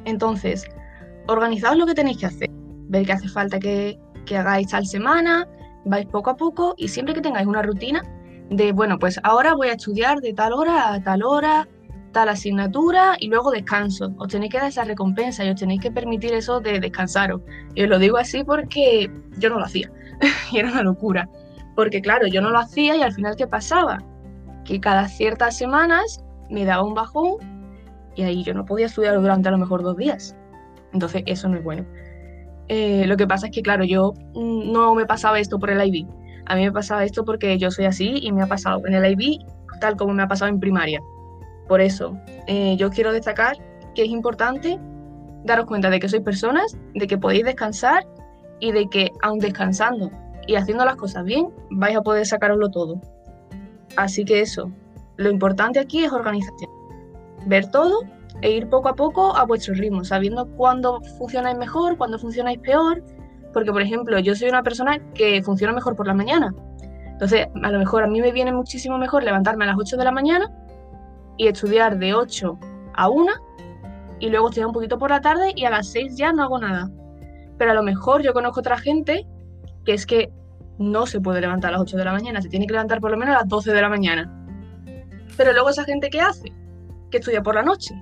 Entonces, 0.04 0.64
organizaos 1.28 1.76
lo 1.76 1.86
que 1.86 1.94
tenéis 1.94 2.18
que 2.18 2.26
hacer, 2.26 2.50
ver 2.88 3.04
qué 3.04 3.12
hace 3.12 3.28
falta 3.28 3.58
que, 3.58 3.98
hagáis 4.30 4.68
tal 4.68 4.86
semana, 4.86 5.46
vais 5.86 6.06
poco 6.06 6.30
a 6.30 6.36
poco 6.36 6.74
y 6.76 6.88
siempre 6.88 7.14
que 7.14 7.20
tengáis 7.20 7.46
una 7.46 7.62
rutina 7.62 8.02
de, 8.50 8.72
bueno, 8.72 8.98
pues 8.98 9.18
ahora 9.22 9.54
voy 9.54 9.68
a 9.68 9.72
estudiar 9.72 10.20
de 10.20 10.32
tal 10.32 10.52
hora 10.52 10.92
a 10.92 11.02
tal 11.02 11.22
hora, 11.22 11.66
tal 12.12 12.28
asignatura 12.28 13.16
y 13.18 13.28
luego 13.28 13.50
descanso. 13.50 14.12
Os 14.18 14.28
tenéis 14.28 14.52
que 14.52 14.58
dar 14.58 14.68
esa 14.68 14.84
recompensa 14.84 15.44
y 15.44 15.50
os 15.50 15.60
tenéis 15.60 15.80
que 15.80 15.90
permitir 15.90 16.32
eso 16.34 16.60
de 16.60 16.80
descansaros. 16.80 17.40
Y 17.74 17.84
os 17.84 17.88
lo 17.88 17.98
digo 17.98 18.18
así 18.18 18.44
porque 18.44 19.10
yo 19.38 19.48
no 19.48 19.58
lo 19.58 19.64
hacía 19.64 19.90
y 20.52 20.58
era 20.58 20.70
una 20.70 20.82
locura. 20.82 21.28
Porque 21.74 22.00
claro, 22.00 22.26
yo 22.26 22.40
no 22.40 22.50
lo 22.50 22.58
hacía 22.58 22.96
y 22.96 23.02
al 23.02 23.12
final 23.12 23.36
¿qué 23.36 23.46
pasaba? 23.46 23.98
Que 24.64 24.80
cada 24.80 25.08
ciertas 25.08 25.56
semanas 25.56 26.24
me 26.50 26.64
daba 26.64 26.84
un 26.84 26.94
bajón 26.94 27.36
y 28.14 28.22
ahí 28.22 28.42
yo 28.42 28.54
no 28.54 28.64
podía 28.64 28.86
estudiar 28.86 29.20
durante 29.20 29.48
a 29.48 29.52
lo 29.52 29.58
mejor 29.58 29.82
dos 29.82 29.96
días. 29.96 30.34
Entonces 30.92 31.22
eso 31.26 31.48
no 31.48 31.58
es 31.58 31.64
bueno. 31.64 31.84
Eh, 32.68 33.04
lo 33.06 33.16
que 33.16 33.26
pasa 33.26 33.46
es 33.46 33.52
que, 33.52 33.62
claro, 33.62 33.84
yo 33.84 34.14
mm, 34.34 34.72
no 34.72 34.94
me 34.94 35.06
pasaba 35.06 35.38
esto 35.38 35.58
por 35.58 35.70
el 35.70 35.84
IB. 35.84 36.06
A 36.46 36.56
mí 36.56 36.62
me 36.62 36.72
pasaba 36.72 37.04
esto 37.04 37.24
porque 37.24 37.58
yo 37.58 37.70
soy 37.70 37.86
así 37.86 38.18
y 38.22 38.32
me 38.32 38.42
ha 38.42 38.46
pasado 38.46 38.86
en 38.86 38.94
el 38.94 39.12
IB 39.12 39.44
tal 39.80 39.96
como 39.96 40.14
me 40.14 40.22
ha 40.22 40.28
pasado 40.28 40.50
en 40.50 40.60
primaria. 40.60 41.00
Por 41.68 41.80
eso, 41.80 42.16
eh, 42.46 42.76
yo 42.76 42.90
quiero 42.90 43.12
destacar 43.12 43.56
que 43.94 44.04
es 44.04 44.08
importante 44.08 44.78
daros 45.44 45.66
cuenta 45.66 45.90
de 45.90 46.00
que 46.00 46.08
sois 46.08 46.22
personas, 46.22 46.76
de 46.94 47.06
que 47.06 47.18
podéis 47.18 47.44
descansar 47.44 48.06
y 48.58 48.72
de 48.72 48.88
que, 48.88 49.12
aun 49.22 49.38
descansando 49.38 50.10
y 50.46 50.56
haciendo 50.56 50.84
las 50.84 50.96
cosas 50.96 51.24
bien, 51.24 51.48
vais 51.70 51.96
a 51.96 52.02
poder 52.02 52.26
sacaroslo 52.26 52.70
todo. 52.70 53.00
Así 53.96 54.24
que 54.24 54.40
eso, 54.40 54.70
lo 55.16 55.30
importante 55.30 55.78
aquí 55.78 56.04
es 56.04 56.12
organización 56.12 56.76
ver 57.46 57.70
todo 57.70 58.00
e 58.42 58.50
ir 58.50 58.68
poco 58.68 58.88
a 58.88 58.94
poco 58.94 59.36
a 59.36 59.44
vuestro 59.44 59.74
ritmo, 59.74 60.04
sabiendo 60.04 60.46
cuándo 60.56 61.00
funcionáis 61.18 61.56
mejor, 61.56 61.96
cuándo 61.96 62.18
funcionáis 62.18 62.58
peor. 62.58 63.02
Porque, 63.52 63.72
por 63.72 63.80
ejemplo, 63.80 64.18
yo 64.18 64.34
soy 64.34 64.48
una 64.48 64.62
persona 64.62 64.98
que 65.14 65.42
funciona 65.42 65.72
mejor 65.72 65.96
por 65.96 66.06
la 66.06 66.14
mañana. 66.14 66.54
Entonces, 67.06 67.46
a 67.62 67.70
lo 67.70 67.78
mejor 67.78 68.02
a 68.04 68.06
mí 68.06 68.20
me 68.20 68.32
viene 68.32 68.52
muchísimo 68.52 68.98
mejor 68.98 69.22
levantarme 69.22 69.64
a 69.64 69.68
las 69.68 69.76
8 69.78 69.96
de 69.96 70.04
la 70.04 70.12
mañana 70.12 70.50
y 71.38 71.48
estudiar 71.48 71.98
de 71.98 72.12
8 72.12 72.58
a 72.94 73.08
1 73.08 73.32
y 74.18 74.28
luego 74.28 74.48
estudiar 74.48 74.66
un 74.66 74.74
poquito 74.74 74.98
por 74.98 75.10
la 75.10 75.20
tarde 75.20 75.52
y 75.54 75.64
a 75.64 75.70
las 75.70 75.88
6 75.92 76.16
ya 76.16 76.32
no 76.32 76.42
hago 76.42 76.58
nada. 76.58 76.90
Pero 77.56 77.70
a 77.70 77.74
lo 77.74 77.82
mejor 77.82 78.22
yo 78.22 78.34
conozco 78.34 78.60
otra 78.60 78.76
gente 78.76 79.26
que 79.86 79.94
es 79.94 80.04
que 80.04 80.30
no 80.78 81.06
se 81.06 81.20
puede 81.20 81.40
levantar 81.40 81.70
a 81.70 81.72
las 81.72 81.82
8 81.82 81.96
de 81.96 82.04
la 82.04 82.12
mañana, 82.12 82.42
se 82.42 82.50
tiene 82.50 82.66
que 82.66 82.72
levantar 82.72 83.00
por 83.00 83.10
lo 83.10 83.16
menos 83.16 83.34
a 83.34 83.38
las 83.38 83.48
12 83.48 83.72
de 83.72 83.80
la 83.80 83.88
mañana. 83.88 84.46
Pero 85.38 85.52
luego 85.52 85.70
esa 85.70 85.84
gente 85.84 86.10
¿qué 86.10 86.20
hace? 86.20 86.52
que 87.10 87.18
estudia 87.18 87.42
por 87.42 87.54
la 87.54 87.62
noche. 87.62 87.94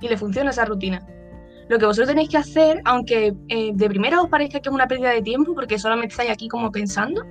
Y 0.00 0.08
le 0.08 0.16
funciona 0.16 0.50
esa 0.50 0.64
rutina. 0.64 1.06
Lo 1.68 1.78
que 1.78 1.86
vosotros 1.86 2.08
tenéis 2.08 2.28
que 2.28 2.36
hacer, 2.36 2.80
aunque 2.84 3.32
eh, 3.48 3.70
de 3.72 3.88
primera 3.88 4.20
os 4.20 4.28
parezca 4.28 4.60
que 4.60 4.68
es 4.68 4.74
una 4.74 4.88
pérdida 4.88 5.10
de 5.10 5.22
tiempo, 5.22 5.54
porque 5.54 5.78
solamente 5.78 6.12
estáis 6.12 6.30
aquí 6.30 6.48
como 6.48 6.72
pensando, 6.72 7.24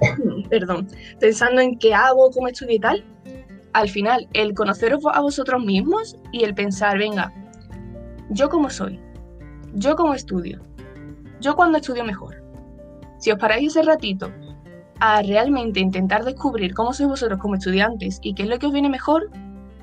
perdón, 0.50 0.88
pensando 1.20 1.62
en 1.62 1.78
qué 1.78 1.94
hago, 1.94 2.30
cómo 2.30 2.48
estudio 2.48 2.74
y 2.74 2.80
tal, 2.80 3.04
al 3.72 3.88
final 3.88 4.28
el 4.32 4.54
conoceros 4.54 5.02
a 5.12 5.20
vosotros 5.20 5.64
mismos 5.64 6.16
y 6.32 6.44
el 6.44 6.54
pensar, 6.54 6.98
venga, 6.98 7.32
yo 8.30 8.48
cómo 8.48 8.68
soy, 8.68 9.00
yo 9.74 9.96
cómo 9.96 10.14
estudio, 10.14 10.60
yo 11.40 11.56
cuando 11.56 11.78
estudio 11.78 12.04
mejor. 12.04 12.42
Si 13.18 13.30
os 13.30 13.38
paráis 13.38 13.70
ese 13.70 13.82
ratito 13.82 14.30
a 15.00 15.22
realmente 15.22 15.80
intentar 15.80 16.24
descubrir 16.24 16.74
cómo 16.74 16.92
sois 16.92 17.08
vosotros 17.08 17.38
como 17.38 17.54
estudiantes 17.54 18.18
y 18.22 18.34
qué 18.34 18.42
es 18.42 18.48
lo 18.48 18.58
que 18.58 18.66
os 18.66 18.72
viene 18.72 18.88
mejor, 18.88 19.30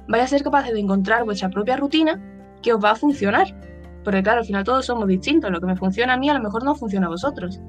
vais 0.08 0.24
a 0.24 0.28
ser 0.28 0.44
capaces 0.44 0.74
de 0.74 0.80
encontrar 0.80 1.24
vuestra 1.24 1.50
propia 1.50 1.78
rutina 1.78 2.22
que 2.62 2.74
os 2.74 2.84
va 2.84 2.92
a 2.92 2.96
funcionar. 2.96 3.48
Porque 4.04 4.22
claro, 4.22 4.40
al 4.40 4.46
final 4.46 4.64
todos 4.64 4.86
somos 4.86 5.08
distintos. 5.08 5.50
Lo 5.52 5.60
que 5.60 5.68
me 5.68 5.76
funciona 5.76 6.14
a 6.14 6.18
mí 6.18 6.30
a 6.30 6.34
lo 6.34 6.42
mejor 6.42 6.64
no 6.64 6.76
funciona 6.76 7.08
a 7.08 7.10
vosotros. 7.10 7.60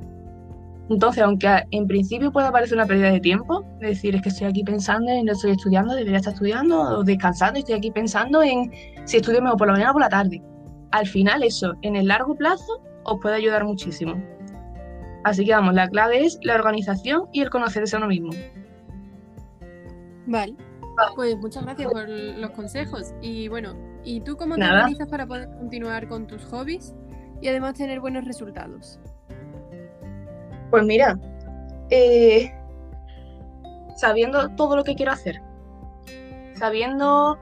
Entonces, 0.90 1.22
aunque 1.22 1.62
en 1.70 1.86
principio 1.86 2.30
pueda 2.30 2.52
parecer 2.52 2.76
una 2.76 2.86
pérdida 2.86 3.10
de 3.10 3.20
tiempo, 3.20 3.64
decir, 3.80 4.14
es 4.14 4.22
que 4.22 4.28
estoy 4.28 4.48
aquí 4.48 4.62
pensando 4.62 5.10
en 5.10 5.24
no 5.24 5.32
estoy 5.32 5.52
estudiando, 5.52 5.94
debería 5.94 6.18
estar 6.18 6.34
estudiando, 6.34 6.98
o 6.98 7.02
descansando, 7.02 7.58
estoy 7.58 7.76
aquí 7.76 7.90
pensando 7.90 8.42
en 8.42 8.70
si 9.04 9.16
estudio 9.16 9.40
mejor 9.40 9.56
por 9.56 9.68
la 9.68 9.72
mañana 9.72 9.90
o 9.92 9.94
por 9.94 10.02
la 10.02 10.10
tarde. 10.10 10.42
Al 10.90 11.06
final, 11.06 11.42
eso 11.42 11.74
en 11.80 11.96
el 11.96 12.08
largo 12.08 12.34
plazo 12.34 12.82
os 13.04 13.18
puede 13.20 13.36
ayudar 13.36 13.64
muchísimo. 13.64 14.22
Así 15.24 15.46
que 15.46 15.52
vamos, 15.52 15.74
la 15.74 15.88
clave 15.88 16.26
es 16.26 16.38
la 16.42 16.54
organización 16.54 17.28
y 17.32 17.40
el 17.40 17.48
conocerse 17.48 17.96
a 17.96 17.98
uno 17.98 18.08
mismo. 18.08 18.30
Vale, 20.26 20.54
pues 21.14 21.36
muchas 21.36 21.64
gracias 21.64 21.92
por 21.92 22.08
los 22.08 22.50
consejos. 22.50 23.14
Y 23.20 23.48
bueno, 23.48 23.74
¿y 24.04 24.20
tú 24.20 24.36
cómo 24.36 24.56
te 24.56 24.64
organizas 24.64 25.08
para 25.08 25.26
poder 25.26 25.48
continuar 25.50 26.08
con 26.08 26.26
tus 26.26 26.44
hobbies 26.46 26.94
y 27.40 27.48
además 27.48 27.74
tener 27.74 28.00
buenos 28.00 28.24
resultados? 28.24 28.98
Pues 30.70 30.84
mira, 30.84 31.18
eh, 31.90 32.52
sabiendo 33.96 34.48
todo 34.50 34.76
lo 34.76 34.84
que 34.84 34.94
quiero 34.94 35.12
hacer, 35.12 35.40
sabiendo 36.54 37.38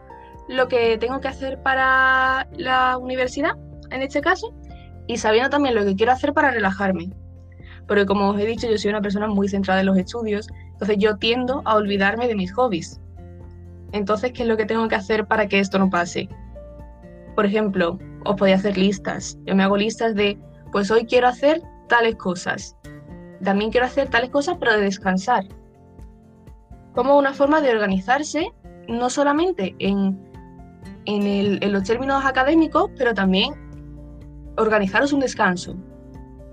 lo 0.48 0.68
que 0.68 0.98
tengo 0.98 1.20
que 1.20 1.28
hacer 1.28 1.62
para 1.62 2.48
la 2.56 2.98
universidad, 2.98 3.56
en 3.90 4.02
este 4.02 4.20
caso, 4.20 4.52
y 5.06 5.16
sabiendo 5.16 5.50
también 5.50 5.74
lo 5.74 5.84
que 5.84 5.94
quiero 5.94 6.12
hacer 6.12 6.32
para 6.32 6.50
relajarme. 6.50 7.10
Porque 7.86 8.06
como 8.06 8.30
os 8.30 8.40
he 8.40 8.46
dicho, 8.46 8.68
yo 8.68 8.78
soy 8.78 8.90
una 8.90 9.00
persona 9.00 9.26
muy 9.28 9.48
centrada 9.48 9.80
en 9.80 9.86
los 9.86 9.98
estudios, 9.98 10.48
entonces 10.72 10.96
yo 10.98 11.16
tiendo 11.16 11.62
a 11.64 11.76
olvidarme 11.76 12.28
de 12.28 12.34
mis 12.34 12.52
hobbies. 12.52 13.00
Entonces, 13.92 14.32
¿qué 14.32 14.42
es 14.42 14.48
lo 14.48 14.56
que 14.56 14.66
tengo 14.66 14.88
que 14.88 14.94
hacer 14.94 15.26
para 15.26 15.46
que 15.46 15.58
esto 15.58 15.78
no 15.78 15.90
pase? 15.90 16.28
Por 17.34 17.46
ejemplo, 17.46 17.98
os 18.24 18.36
podía 18.36 18.56
hacer 18.56 18.76
listas. 18.76 19.38
Yo 19.44 19.54
me 19.54 19.62
hago 19.62 19.76
listas 19.76 20.14
de, 20.14 20.38
pues 20.70 20.90
hoy 20.90 21.06
quiero 21.06 21.28
hacer 21.28 21.62
tales 21.88 22.16
cosas. 22.16 22.76
También 23.42 23.70
quiero 23.70 23.86
hacer 23.86 24.08
tales 24.08 24.30
cosas, 24.30 24.56
pero 24.58 24.72
de 24.72 24.82
descansar. 24.82 25.44
Como 26.94 27.18
una 27.18 27.32
forma 27.32 27.60
de 27.60 27.70
organizarse, 27.70 28.52
no 28.88 29.10
solamente 29.10 29.74
en, 29.78 30.18
en 31.06 31.72
los 31.72 31.82
términos 31.84 32.24
académicos, 32.24 32.90
pero 32.96 33.14
también 33.14 33.54
organizaros 34.56 35.12
un 35.12 35.20
descanso. 35.20 35.76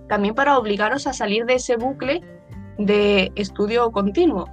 También 0.07 0.33
para 0.33 0.57
obligaros 0.57 1.07
a 1.07 1.13
salir 1.13 1.45
de 1.45 1.55
ese 1.55 1.75
bucle 1.75 2.21
de 2.77 3.31
estudio 3.35 3.91
continuo. 3.91 4.45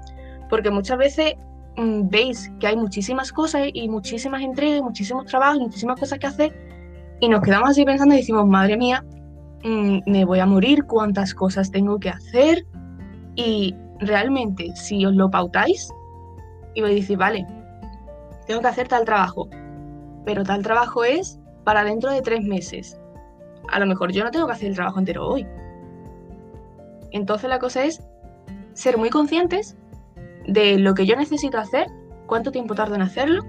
Porque 0.50 0.70
muchas 0.70 0.98
veces 0.98 1.34
veis 1.76 2.50
que 2.58 2.66
hay 2.66 2.76
muchísimas 2.76 3.32
cosas 3.32 3.68
y 3.72 3.88
muchísimas 3.88 4.42
entregas, 4.42 4.82
muchísimos 4.82 5.26
trabajos, 5.26 5.60
muchísimas 5.60 6.00
cosas 6.00 6.18
que 6.18 6.26
hacer 6.26 6.66
y 7.20 7.28
nos 7.28 7.42
quedamos 7.42 7.70
así 7.70 7.84
pensando 7.84 8.14
y 8.14 8.18
decimos, 8.18 8.46
madre 8.46 8.76
mía, 8.76 9.04
mm, 9.64 9.98
me 10.06 10.24
voy 10.24 10.38
a 10.40 10.46
morir, 10.46 10.84
cuántas 10.84 11.34
cosas 11.34 11.70
tengo 11.70 11.98
que 11.98 12.10
hacer 12.10 12.66
y 13.34 13.74
realmente 14.00 14.74
si 14.76 15.04
os 15.06 15.14
lo 15.14 15.30
pautáis 15.30 15.90
y 16.74 16.82
vais 16.82 17.10
a 17.10 17.16
vale, 17.16 17.46
tengo 18.46 18.60
que 18.60 18.68
hacer 18.68 18.88
tal 18.88 19.04
trabajo, 19.04 19.48
pero 20.24 20.44
tal 20.44 20.62
trabajo 20.62 21.04
es 21.04 21.38
para 21.64 21.84
dentro 21.84 22.10
de 22.10 22.20
tres 22.22 22.42
meses. 22.42 22.98
A 23.72 23.80
lo 23.80 23.86
mejor 23.86 24.12
yo 24.12 24.22
no 24.22 24.30
tengo 24.30 24.46
que 24.46 24.52
hacer 24.52 24.68
el 24.68 24.76
trabajo 24.76 24.98
entero 24.98 25.26
hoy. 25.26 25.46
Entonces 27.12 27.48
la 27.48 27.58
cosa 27.58 27.84
es 27.84 28.02
ser 28.74 28.98
muy 28.98 29.10
conscientes 29.10 29.76
de 30.46 30.78
lo 30.78 30.94
que 30.94 31.06
yo 31.06 31.16
necesito 31.16 31.58
hacer, 31.58 31.86
cuánto 32.26 32.52
tiempo 32.52 32.74
tardo 32.74 32.94
en 32.94 33.02
hacerlo 33.02 33.42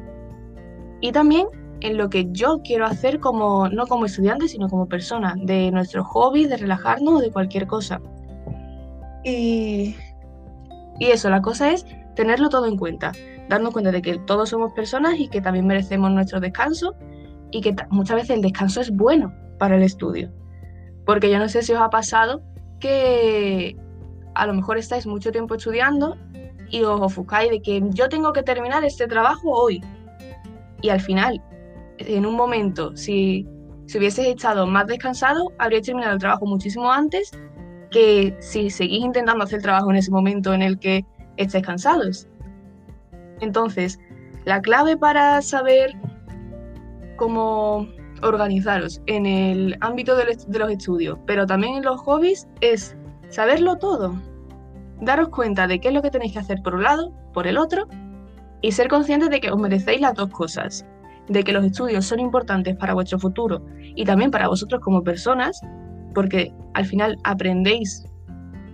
y 1.01 1.11
también 1.11 1.47
en 1.81 1.97
lo 1.97 2.09
que 2.09 2.27
yo 2.31 2.61
quiero 2.63 2.85
hacer 2.85 3.19
como 3.19 3.69
no 3.69 3.85
como 3.87 4.05
estudiante, 4.05 4.47
sino 4.47 4.67
como 4.67 4.87
persona, 4.87 5.35
de 5.37 5.71
nuestro 5.71 6.03
hobby, 6.03 6.45
de 6.45 6.57
relajarnos 6.57 7.15
o 7.15 7.19
de 7.19 7.31
cualquier 7.31 7.67
cosa. 7.67 8.01
Y, 9.23 9.95
y 10.99 11.05
eso, 11.05 11.29
la 11.29 11.41
cosa 11.41 11.71
es 11.71 11.85
tenerlo 12.15 12.49
todo 12.49 12.65
en 12.65 12.77
cuenta, 12.77 13.11
darnos 13.47 13.73
cuenta 13.73 13.91
de 13.91 14.01
que 14.01 14.17
todos 14.19 14.49
somos 14.49 14.73
personas 14.73 15.19
y 15.19 15.27
que 15.27 15.41
también 15.41 15.67
merecemos 15.67 16.11
nuestro 16.11 16.39
descanso 16.39 16.95
y 17.51 17.61
que 17.61 17.75
muchas 17.89 18.15
veces 18.15 18.31
el 18.31 18.41
descanso 18.41 18.81
es 18.81 18.89
bueno 18.91 19.33
para 19.59 19.75
el 19.75 19.83
estudio. 19.83 20.31
Porque 21.05 21.29
yo 21.29 21.37
no 21.37 21.47
sé 21.47 21.61
si 21.61 21.73
os 21.73 21.79
ha 21.79 21.89
pasado 21.89 22.41
que 22.79 23.75
a 24.35 24.45
lo 24.45 24.53
mejor 24.53 24.77
estáis 24.77 25.07
mucho 25.07 25.31
tiempo 25.31 25.55
estudiando 25.55 26.15
y 26.69 26.83
os 26.83 26.99
ofuscáis 26.99 27.49
de 27.49 27.61
que 27.61 27.81
yo 27.89 28.09
tengo 28.09 28.33
que 28.33 28.43
terminar 28.43 28.83
este 28.83 29.07
trabajo 29.07 29.51
hoy. 29.51 29.81
Y 30.81 30.89
al 30.89 31.01
final, 31.01 31.41
en 31.97 32.25
un 32.25 32.35
momento, 32.35 32.95
si 32.95 33.47
si 33.87 33.97
hubieses 33.97 34.27
estado 34.27 34.67
más 34.67 34.85
descansado, 34.87 35.53
habrías 35.59 35.83
terminado 35.83 36.13
el 36.13 36.19
trabajo 36.19 36.45
muchísimo 36.45 36.91
antes 36.91 37.31
que 37.89 38.35
si 38.41 38.69
seguís 38.69 39.01
intentando 39.01 39.45
hacer 39.45 39.57
el 39.57 39.63
trabajo 39.63 39.89
en 39.89 39.95
ese 39.95 40.11
momento 40.11 40.53
en 40.53 40.61
el 40.61 40.77
que 40.77 41.05
estés 41.37 41.63
cansados. 41.63 42.27
Entonces, 43.39 43.97
la 44.43 44.61
clave 44.61 44.97
para 44.97 45.41
saber 45.41 45.93
cómo 47.15 47.87
organizaros 48.23 49.01
en 49.05 49.25
el 49.25 49.77
ámbito 49.79 50.17
de 50.17 50.25
los 50.25 50.69
estudios, 50.69 51.17
pero 51.25 51.45
también 51.45 51.75
en 51.75 51.85
los 51.85 52.01
hobbies, 52.01 52.45
es 52.59 52.97
saberlo 53.29 53.77
todo. 53.77 54.21
Daros 55.01 55.29
cuenta 55.29 55.67
de 55.67 55.79
qué 55.79 55.89
es 55.89 55.93
lo 55.93 56.01
que 56.01 56.09
tenéis 56.09 56.33
que 56.33 56.39
hacer 56.39 56.61
por 56.63 56.75
un 56.75 56.83
lado, 56.83 57.13
por 57.33 57.47
el 57.47 57.57
otro, 57.57 57.87
y 58.61 58.71
ser 58.71 58.87
conscientes 58.87 59.29
de 59.29 59.39
que 59.39 59.51
os 59.51 59.59
merecéis 59.59 60.01
las 60.01 60.15
dos 60.15 60.29
cosas, 60.29 60.85
de 61.27 61.43
que 61.43 61.53
los 61.53 61.63
estudios 61.65 62.05
son 62.05 62.19
importantes 62.19 62.75
para 62.75 62.93
vuestro 62.93 63.19
futuro 63.19 63.63
y 63.95 64.05
también 64.05 64.31
para 64.31 64.47
vosotros 64.47 64.81
como 64.81 65.03
personas, 65.03 65.61
porque 66.13 66.53
al 66.73 66.85
final 66.85 67.17
aprendéis 67.23 68.05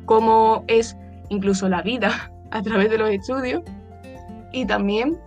cómo 0.06 0.64
es 0.68 0.96
incluso 1.30 1.68
la 1.68 1.82
vida 1.82 2.32
a 2.52 2.62
través 2.62 2.90
de 2.90 2.98
los 2.98 3.10
estudios, 3.10 3.64
y 4.52 4.66
también 4.66 5.20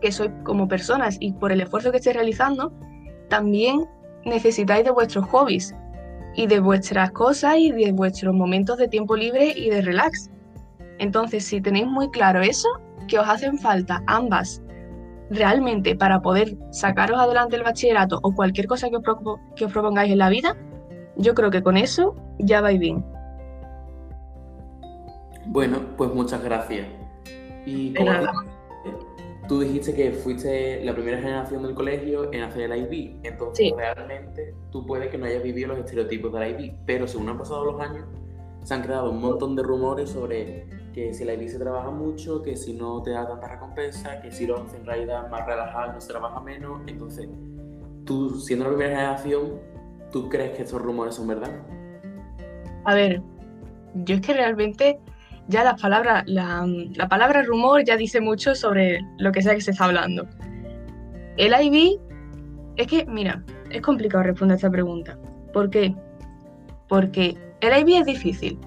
que 0.00 0.12
sois 0.12 0.30
como 0.44 0.68
personas 0.68 1.16
y 1.20 1.32
por 1.32 1.50
el 1.50 1.62
esfuerzo 1.62 1.90
que 1.90 1.96
estéis 1.96 2.16
realizando, 2.16 2.72
también 3.28 3.86
necesitáis 4.24 4.84
de 4.84 4.90
vuestros 4.90 5.24
hobbies 5.26 5.74
y 6.36 6.46
de 6.46 6.60
vuestras 6.60 7.10
cosas 7.12 7.56
y 7.58 7.72
de 7.72 7.92
vuestros 7.92 8.34
momentos 8.34 8.76
de 8.78 8.88
tiempo 8.88 9.16
libre 9.16 9.52
y 9.56 9.70
de 9.70 9.80
relax. 9.80 10.30
Entonces, 10.98 11.44
si 11.44 11.60
tenéis 11.60 11.86
muy 11.86 12.10
claro 12.10 12.42
eso, 12.42 12.68
que 13.08 13.18
os 13.18 13.28
hacen 13.28 13.58
falta 13.58 14.02
ambas 14.06 14.62
realmente 15.30 15.96
para 15.96 16.20
poder 16.20 16.56
sacaros 16.70 17.18
adelante 17.18 17.56
el 17.56 17.62
bachillerato 17.62 18.20
o 18.22 18.32
cualquier 18.32 18.66
cosa 18.66 18.88
que 18.90 18.96
os, 18.96 19.02
que 19.56 19.64
os 19.64 19.72
propongáis 19.72 20.12
en 20.12 20.18
la 20.18 20.28
vida, 20.28 20.56
yo 21.16 21.34
creo 21.34 21.50
que 21.50 21.62
con 21.62 21.76
eso 21.76 22.14
ya 22.38 22.60
vais 22.60 22.78
bien. 22.78 23.04
Bueno, 25.46 25.78
pues 25.96 26.12
muchas 26.12 26.42
gracias. 26.42 26.86
Y 27.64 27.94
como 27.94 28.10
tú 29.48 29.60
dijiste 29.60 29.94
que 29.94 30.12
fuiste 30.12 30.84
la 30.84 30.94
primera 30.94 31.18
generación 31.18 31.62
del 31.62 31.74
colegio 31.74 32.32
en 32.32 32.42
hacer 32.42 32.70
el 32.70 32.92
IB, 32.92 33.20
entonces 33.22 33.72
realmente 33.76 34.54
tú 34.70 34.86
puedes 34.86 35.08
que 35.08 35.18
no 35.18 35.26
hayas 35.26 35.42
vivido 35.42 35.68
los 35.68 35.78
estereotipos 35.78 36.32
del 36.32 36.50
IB, 36.50 36.74
pero 36.84 37.06
según 37.06 37.28
han 37.28 37.38
pasado 37.38 37.64
los 37.64 37.80
años, 37.80 38.06
se 38.64 38.74
han 38.74 38.82
creado 38.82 39.10
un 39.10 39.20
montón 39.20 39.54
de 39.54 39.62
rumores 39.62 40.10
sobre 40.10 40.66
que 40.92 41.14
si 41.14 41.22
el 41.22 41.40
IB 41.40 41.48
se 41.48 41.58
trabaja 41.58 41.90
mucho, 41.90 42.42
que 42.42 42.56
si 42.56 42.72
no 42.72 43.02
te 43.02 43.10
da 43.10 43.26
tanta 43.28 43.48
recompensa, 43.48 44.20
que 44.20 44.32
si 44.32 44.46
lo 44.46 44.56
haces 44.56 44.80
en 44.80 44.86
realidad 44.86 45.28
más 45.30 45.46
relajado 45.46 45.92
no 45.92 46.00
se 46.00 46.08
trabaja 46.08 46.40
menos, 46.40 46.82
entonces 46.86 47.28
tú 48.04 48.30
siendo 48.40 48.64
la 48.64 48.70
primera 48.70 48.96
generación, 48.96 49.60
¿tú 50.10 50.28
crees 50.28 50.56
que 50.56 50.62
estos 50.62 50.80
rumores 50.80 51.14
son 51.14 51.28
verdad? 51.28 51.52
A 52.84 52.94
ver, 52.94 53.20
yo 54.04 54.16
es 54.16 54.20
que 54.20 54.32
realmente 54.32 54.98
ya 55.48 55.64
las 55.64 55.80
palabras, 55.80 56.24
la, 56.26 56.66
la, 56.94 57.08
palabra 57.08 57.42
rumor 57.42 57.84
ya 57.84 57.96
dice 57.96 58.20
mucho 58.20 58.54
sobre 58.54 59.00
lo 59.18 59.32
que 59.32 59.42
sea 59.42 59.54
que 59.54 59.60
se 59.60 59.70
está 59.70 59.84
hablando. 59.84 60.26
El 61.36 61.52
IB, 61.52 62.00
es 62.76 62.86
que, 62.86 63.06
mira, 63.06 63.42
es 63.70 63.80
complicado 63.80 64.24
responder 64.24 64.54
a 64.54 64.56
esta 64.56 64.70
pregunta. 64.70 65.18
¿Por 65.52 65.70
qué? 65.70 65.94
Porque 66.88 67.36
el 67.60 67.80
IB 67.80 68.00
es 68.00 68.06
difícil. 68.06 68.58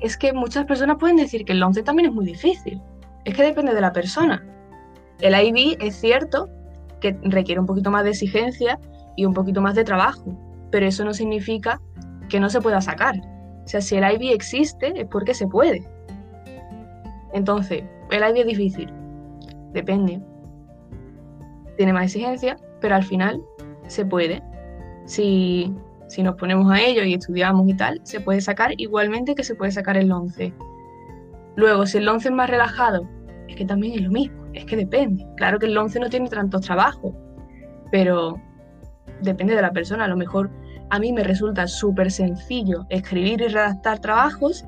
Es 0.00 0.16
que 0.16 0.32
muchas 0.32 0.64
personas 0.66 0.96
pueden 0.98 1.16
decir 1.16 1.44
que 1.44 1.52
el 1.52 1.62
11 1.62 1.82
también 1.82 2.08
es 2.08 2.14
muy 2.14 2.24
difícil. 2.24 2.80
Es 3.24 3.34
que 3.34 3.42
depende 3.42 3.74
de 3.74 3.80
la 3.80 3.92
persona. 3.92 4.44
El 5.20 5.34
IB 5.34 5.76
es 5.80 5.96
cierto 5.96 6.48
que 7.00 7.16
requiere 7.22 7.60
un 7.60 7.66
poquito 7.66 7.90
más 7.90 8.04
de 8.04 8.10
exigencia 8.10 8.78
y 9.16 9.24
un 9.24 9.34
poquito 9.34 9.60
más 9.60 9.74
de 9.74 9.84
trabajo, 9.84 10.24
pero 10.70 10.86
eso 10.86 11.04
no 11.04 11.12
significa 11.12 11.80
que 12.28 12.40
no 12.40 12.48
se 12.48 12.60
pueda 12.60 12.80
sacar. 12.80 13.14
O 13.64 13.68
sea, 13.68 13.80
si 13.80 13.96
el 13.96 14.04
IB 14.04 14.32
existe 14.32 14.92
es 15.00 15.06
porque 15.06 15.34
se 15.34 15.46
puede. 15.46 15.82
Entonces, 17.32 17.84
el 18.10 18.22
IB 18.22 18.40
es 18.40 18.46
difícil. 18.46 18.92
Depende. 19.72 20.20
Tiene 21.76 21.92
más 21.92 22.04
exigencia, 22.04 22.56
pero 22.80 22.94
al 22.94 23.04
final 23.04 23.42
se 23.86 24.04
puede. 24.04 24.42
Si, 25.06 25.74
si 26.08 26.22
nos 26.22 26.36
ponemos 26.36 26.70
a 26.70 26.80
ello 26.80 27.04
y 27.04 27.14
estudiamos 27.14 27.68
y 27.68 27.74
tal, 27.74 28.00
se 28.04 28.20
puede 28.20 28.40
sacar 28.40 28.72
igualmente 28.76 29.34
que 29.34 29.44
se 29.44 29.54
puede 29.54 29.72
sacar 29.72 29.96
el 29.96 30.12
11. 30.12 30.52
Luego, 31.56 31.86
si 31.86 31.98
el 31.98 32.08
11 32.08 32.28
es 32.28 32.34
más 32.34 32.50
relajado, 32.50 33.08
es 33.48 33.56
que 33.56 33.64
también 33.64 33.94
es 33.94 34.02
lo 34.02 34.10
mismo, 34.10 34.44
es 34.54 34.64
que 34.64 34.76
depende. 34.76 35.26
Claro 35.36 35.58
que 35.58 35.66
el 35.66 35.76
11 35.76 36.00
no 36.00 36.08
tiene 36.08 36.28
tantos 36.28 36.62
trabajos, 36.62 37.14
pero 37.90 38.40
depende 39.22 39.54
de 39.54 39.62
la 39.62 39.72
persona. 39.72 40.04
A 40.04 40.08
lo 40.08 40.16
mejor 40.16 40.50
a 40.92 40.98
mí 40.98 41.10
me 41.10 41.24
resulta 41.24 41.66
súper 41.68 42.10
sencillo 42.10 42.84
escribir 42.90 43.40
y 43.40 43.48
redactar 43.48 43.98
trabajos 44.00 44.66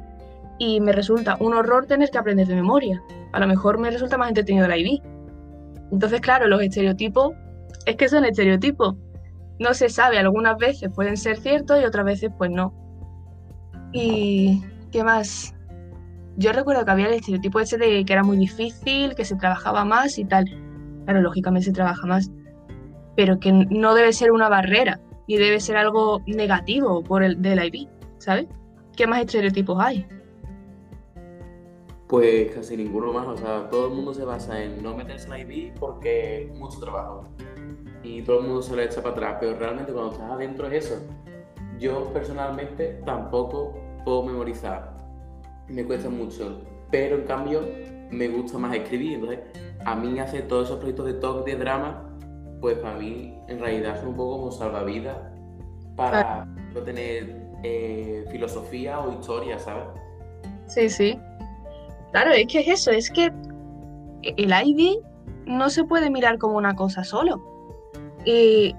y 0.58 0.80
me 0.80 0.90
resulta 0.90 1.36
un 1.38 1.52
horror 1.52 1.84
tener 1.84 2.08
que 2.08 2.16
aprender 2.16 2.46
de 2.46 2.54
memoria. 2.54 3.02
A 3.32 3.40
lo 3.40 3.46
mejor 3.46 3.76
me 3.76 3.90
resulta 3.90 4.16
más 4.16 4.28
entretenido 4.28 4.66
la 4.66 4.78
IB. 4.78 5.02
Entonces, 5.92 6.22
claro, 6.22 6.46
los 6.46 6.62
estereotipos 6.62 7.34
es 7.84 7.96
que 7.96 8.08
son 8.08 8.24
estereotipos. 8.24 8.96
No 9.58 9.74
se 9.74 9.90
sabe, 9.90 10.18
algunas 10.18 10.56
veces 10.56 10.90
pueden 10.94 11.18
ser 11.18 11.36
ciertos 11.36 11.82
y 11.82 11.84
otras 11.84 12.06
veces 12.06 12.30
pues 12.38 12.50
no. 12.50 12.72
¿Y 13.92 14.62
qué 14.92 15.04
más? 15.04 15.54
Yo 16.38 16.54
recuerdo 16.54 16.86
que 16.86 16.90
había 16.90 17.08
el 17.08 17.14
estereotipo 17.14 17.60
ese 17.60 17.76
de 17.76 18.02
que 18.06 18.12
era 18.14 18.22
muy 18.22 18.38
difícil, 18.38 19.14
que 19.14 19.26
se 19.26 19.36
trabajaba 19.36 19.84
más 19.84 20.18
y 20.18 20.24
tal. 20.24 20.46
Claro, 21.04 21.20
lógicamente 21.20 21.66
se 21.66 21.72
trabaja 21.72 22.06
más, 22.06 22.30
pero 23.14 23.38
que 23.40 23.52
no 23.52 23.92
debe 23.92 24.14
ser 24.14 24.32
una 24.32 24.48
barrera 24.48 25.00
y 25.26 25.36
debe 25.36 25.60
ser 25.60 25.76
algo 25.76 26.20
negativo 26.26 27.02
por 27.02 27.22
el 27.22 27.40
del 27.40 27.64
IB, 27.64 27.88
¿sabes? 28.18 28.46
¿Qué 28.96 29.06
más 29.06 29.20
estereotipos 29.20 29.78
hay? 29.80 30.06
Pues 32.08 32.52
casi 32.52 32.76
ninguno 32.76 33.12
más, 33.12 33.26
o 33.26 33.36
sea, 33.36 33.68
todo 33.70 33.88
el 33.88 33.94
mundo 33.94 34.14
se 34.14 34.24
basa 34.24 34.62
en 34.62 34.82
no 34.82 34.94
meterse 34.94 35.28
en 35.28 35.50
IB 35.50 35.74
porque 35.78 36.44
es 36.44 36.58
mucho 36.58 36.78
trabajo 36.78 37.24
y 38.04 38.22
todo 38.22 38.40
el 38.40 38.46
mundo 38.46 38.62
se 38.62 38.76
lo 38.76 38.82
echa 38.82 39.02
para 39.02 39.14
atrás, 39.14 39.36
pero 39.40 39.58
realmente 39.58 39.92
cuando 39.92 40.12
estás 40.12 40.30
adentro 40.30 40.66
es 40.68 40.84
eso. 40.84 41.00
Yo 41.78 42.12
personalmente 42.12 43.00
tampoco 43.04 43.74
puedo 44.04 44.22
memorizar, 44.22 44.94
me 45.68 45.84
cuesta 45.84 46.10
mucho, 46.10 46.60
pero 46.90 47.16
en 47.16 47.22
cambio 47.22 47.62
me 48.10 48.28
gusta 48.28 48.58
más 48.58 48.76
escribir, 48.76 49.14
entonces 49.14 49.40
a 49.84 49.96
mí 49.96 50.18
hacer 50.20 50.46
todos 50.46 50.68
esos 50.68 50.78
proyectos 50.78 51.06
de 51.06 51.14
talk, 51.14 51.44
de 51.44 51.56
drama, 51.56 52.13
pues 52.64 52.78
para 52.78 52.96
mí 52.96 53.38
en 53.46 53.60
realidad 53.60 53.98
es 53.98 54.04
un 54.04 54.16
poco 54.16 54.38
como 54.38 54.50
salvavidas 54.50 55.18
para 55.96 56.46
no 56.72 56.80
tener 56.80 57.42
eh, 57.62 58.24
filosofía 58.30 59.00
o 59.00 59.12
historia, 59.12 59.58
¿sabes? 59.58 59.84
Sí, 60.66 60.88
sí. 60.88 61.20
Claro, 62.12 62.32
es 62.32 62.46
que 62.46 62.60
es 62.60 62.68
eso, 62.68 62.90
es 62.90 63.10
que 63.10 63.30
el 64.22 64.50
IB 64.64 64.98
no 65.44 65.68
se 65.68 65.84
puede 65.84 66.08
mirar 66.08 66.38
como 66.38 66.56
una 66.56 66.74
cosa 66.74 67.04
solo. 67.04 67.38
Y 68.24 68.74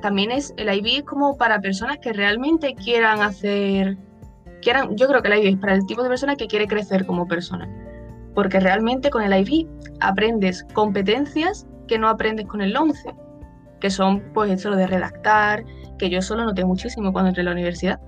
también 0.00 0.30
es, 0.30 0.54
el 0.56 0.74
IB 0.74 1.00
es 1.00 1.02
como 1.02 1.36
para 1.36 1.60
personas 1.60 1.98
que 1.98 2.14
realmente 2.14 2.74
quieran 2.74 3.20
hacer, 3.20 3.98
quieran, 4.62 4.96
yo 4.96 5.08
creo 5.08 5.20
que 5.20 5.28
el 5.28 5.40
IB 5.40 5.48
es 5.48 5.56
para 5.58 5.74
el 5.74 5.84
tipo 5.84 6.02
de 6.02 6.08
persona 6.08 6.36
que 6.36 6.46
quiere 6.46 6.66
crecer 6.66 7.04
como 7.04 7.28
persona. 7.28 7.68
Porque 8.34 8.60
realmente 8.60 9.10
con 9.10 9.22
el 9.22 9.38
IB 9.38 9.68
aprendes 10.00 10.64
competencias 10.72 11.66
que 11.86 11.98
no 11.98 12.08
aprendes 12.08 12.46
con 12.46 12.62
el 12.62 12.74
11 12.74 13.25
que 13.86 13.90
son 13.90 14.20
pues 14.34 14.50
eso 14.50 14.74
de 14.74 14.84
redactar, 14.84 15.64
que 15.96 16.10
yo 16.10 16.20
solo 16.20 16.44
noté 16.44 16.64
muchísimo 16.64 17.12
cuando 17.12 17.28
entré 17.28 17.42
a 17.42 17.44
la 17.44 17.52
universidad, 17.52 18.00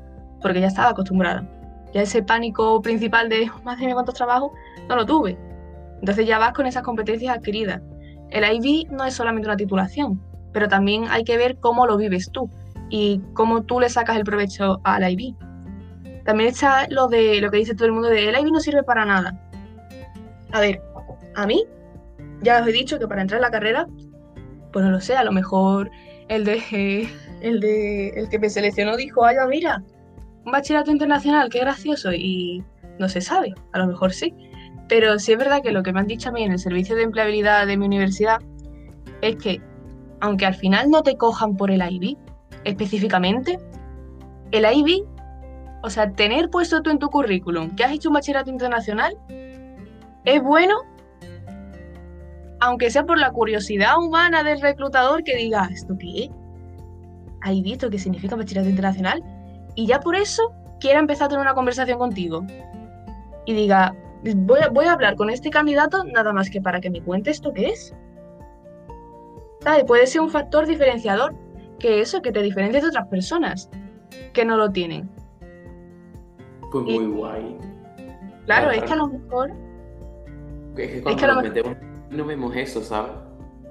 porque 0.43 0.61
ya 0.61 0.67
estaba 0.67 0.89
acostumbrada. 0.89 1.49
Ya 1.95 2.03
ese 2.03 2.21
pánico 2.21 2.83
principal 2.83 3.29
de, 3.29 3.49
madre 3.63 3.87
mía, 3.87 3.95
cuántos 3.95 4.17
trabajos, 4.17 4.51
no 4.89 4.97
lo 4.97 5.07
tuve. 5.07 5.39
Entonces 6.01 6.27
ya 6.27 6.41
vas 6.41 6.53
con 6.53 6.67
esas 6.67 6.83
competencias 6.83 7.37
adquiridas. 7.37 7.81
El 8.31 8.43
IB 8.43 8.91
no 8.91 9.05
es 9.05 9.15
solamente 9.15 9.47
una 9.47 9.57
titulación, 9.57 10.21
pero 10.53 10.67
también 10.67 11.05
hay 11.11 11.23
que 11.23 11.37
ver 11.37 11.59
cómo 11.61 11.87
lo 11.87 11.97
vives 11.97 12.29
tú 12.33 12.51
y 12.91 13.23
cómo 13.35 13.63
tú 13.63 13.79
le 13.79 13.89
sacas 13.89 14.17
el 14.17 14.25
provecho 14.25 14.81
al 14.83 15.09
IB. 15.09 15.37
También 16.25 16.49
está 16.49 16.89
lo 16.91 17.07
de 17.07 17.41
lo 17.41 17.53
que 17.53 17.59
dice 17.59 17.77
todo 17.77 17.87
el 17.87 17.93
mundo 17.93 18.09
de 18.09 18.29
el 18.29 18.37
IB 18.37 18.51
no 18.51 18.59
sirve 18.59 18.83
para 18.83 19.05
nada. 19.05 19.41
A 20.51 20.59
ver, 20.59 20.83
a 21.37 21.47
mí 21.47 21.65
ya 22.43 22.63
os 22.63 22.67
he 22.67 22.73
dicho 22.73 22.99
que 22.99 23.07
para 23.07 23.23
entrar 23.23 23.39
a 23.39 23.43
la 23.43 23.51
carrera 23.53 23.87
pues 24.73 24.85
no 24.85 24.91
lo 24.91 25.01
sé, 25.01 25.17
a 25.17 25.25
lo 25.25 25.33
mejor 25.33 25.91
el 26.29 26.45
de 26.45 27.09
el 27.41 27.61
de 27.61 28.09
el 28.11 28.29
que 28.29 28.39
me 28.39 28.51
seleccionó 28.51 28.97
dijo, 28.97 29.25
ay, 29.25 29.37
mira, 29.49 29.83
un 30.45 30.53
bachillerato 30.53 30.91
internacional, 30.91 31.49
qué 31.51 31.61
gracioso, 31.61 32.13
y 32.13 32.63
no 32.99 33.09
se 33.09 33.21
sabe, 33.21 33.55
a 33.73 33.79
lo 33.79 33.87
mejor 33.87 34.13
sí. 34.13 34.35
Pero 34.89 35.19
sí 35.19 35.33
es 35.33 35.39
verdad 35.39 35.63
que 35.63 35.71
lo 35.71 35.83
que 35.83 35.93
me 35.93 36.01
han 36.01 36.07
dicho 36.07 36.31
a 36.31 36.33
mí 36.33 36.43
en 36.43 36.53
el 36.53 36.59
servicio 36.59 36.97
de 36.97 37.03
empleabilidad 37.03 37.67
de 37.67 37.77
mi 37.77 37.87
universidad 37.87 38.39
es 39.21 39.37
que, 39.37 39.61
aunque 40.21 40.47
al 40.47 40.55
final 40.55 40.91
no 40.91 41.03
te 41.03 41.17
cojan 41.17 41.57
por 41.57 41.71
el 41.71 41.83
IB 41.83 42.17
específicamente, 42.65 43.59
el 44.51 44.65
IB, 44.65 45.05
o 45.83 45.91
sea, 45.91 46.11
tener 46.13 46.49
puesto 46.51 46.83
tú 46.83 46.91
en 46.91 46.99
tu 46.99 47.09
currículum 47.09 47.77
que 47.77 47.85
has 47.85 47.93
hecho 47.93 48.09
un 48.09 48.15
bachillerato 48.15 48.51
internacional, 48.51 49.17
es 50.25 50.43
bueno 50.43 50.75
aunque 52.61 52.91
sea 52.91 53.05
por 53.05 53.19
la 53.19 53.31
curiosidad 53.33 53.99
humana 53.99 54.43
del 54.43 54.61
reclutador 54.61 55.23
que 55.25 55.37
diga, 55.37 55.69
¿esto 55.73 55.97
qué 55.99 56.25
es? 56.25 56.31
¿Hay 57.43 57.63
visto 57.63 57.89
qué 57.91 57.99
significa 57.99 58.35
bachillerato 58.37 58.69
internacional? 58.69 59.23
Y 59.75 59.87
ya 59.87 60.01
por 60.01 60.17
eso 60.17 60.53
quiera 60.81 60.99
empezar 60.99 61.27
a 61.27 61.29
tener 61.29 61.43
una 61.43 61.55
conversación 61.55 61.99
contigo. 61.99 62.45
Y 63.47 63.55
diga, 63.55 63.95
voy 64.37 64.61
a, 64.61 64.69
voy 64.69 64.87
a 64.87 64.93
hablar 64.93 65.15
con 65.17 65.31
este 65.31 65.51
candidato 65.51 66.05
nada 66.05 66.33
más 66.33 66.51
que 66.51 66.61
para 66.61 66.81
que 66.81 66.91
me 66.91 67.01
cuente 67.01 67.31
esto 67.31 67.53
qué 67.53 67.69
es. 67.69 67.95
¿Sabe? 69.61 69.85
Puede 69.85 70.07
ser 70.07 70.21
un 70.21 70.31
factor 70.31 70.67
diferenciador 70.67 71.35
que 71.79 72.01
eso, 72.01 72.23
que 72.23 72.33
te 72.33 72.43
diferencia 72.43 72.81
de 72.81 72.89
otras 72.89 73.07
personas 73.07 73.71
que 74.33 74.45
no 74.45 74.57
lo 74.57 74.71
tienen. 74.71 75.09
Pues 76.73 76.85
Y- 76.89 76.99
muy 76.99 77.13
guay. 77.17 77.57
Claro, 78.47 78.69
Claro, 78.69 78.71
es 78.73 78.83
que 78.83 78.93
a 78.93 78.97
lo 78.97 79.07
mejor, 79.09 79.51
Es 79.51 80.77
que 80.77 80.93
que 80.95 81.03
cuando 81.03 81.25
a 81.25 81.27
lo 81.29 81.35
nos 81.35 81.43
mejor- 81.45 81.55
metemos 81.69 81.79
no 82.11 82.25
vemos 82.25 82.57
eso, 82.57 82.83
¿sabes? 82.83 83.13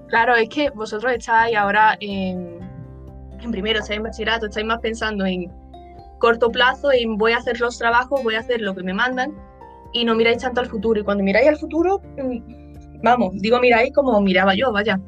claro, 0.07 0.35
es 0.35 0.49
que 0.49 0.69
vosotros 0.69 1.11
estáis 1.13 1.55
ahora 1.55 1.97
en, 1.99 2.59
en 3.41 3.51
primero, 3.51 3.79
estáis 3.79 3.97
en 3.97 4.03
bachillerato, 4.03 4.47
estáis 4.47 4.65
más 4.65 4.79
pensando 4.79 5.25
en 5.25 5.51
corto 6.19 6.49
plazo, 6.49 6.91
en 6.91 7.17
voy 7.17 7.33
a 7.33 7.37
hacer 7.37 7.59
los 7.59 7.77
trabajos, 7.77 8.23
voy 8.23 8.35
a 8.35 8.39
hacer 8.39 8.61
lo 8.61 8.73
que 8.75 8.83
me 8.83 8.93
mandan 8.93 9.33
y 9.93 10.05
no 10.05 10.15
miráis 10.15 10.39
tanto 10.39 10.61
al 10.61 10.67
futuro. 10.67 10.99
Y 10.99 11.03
cuando 11.03 11.23
miráis 11.23 11.47
al 11.47 11.57
futuro, 11.57 12.01
mm, 12.17 13.01
vamos, 13.03 13.33
digo 13.35 13.59
miráis 13.59 13.93
como 13.93 14.19
miraba 14.21 14.55
yo, 14.55 14.71
vaya. 14.71 14.99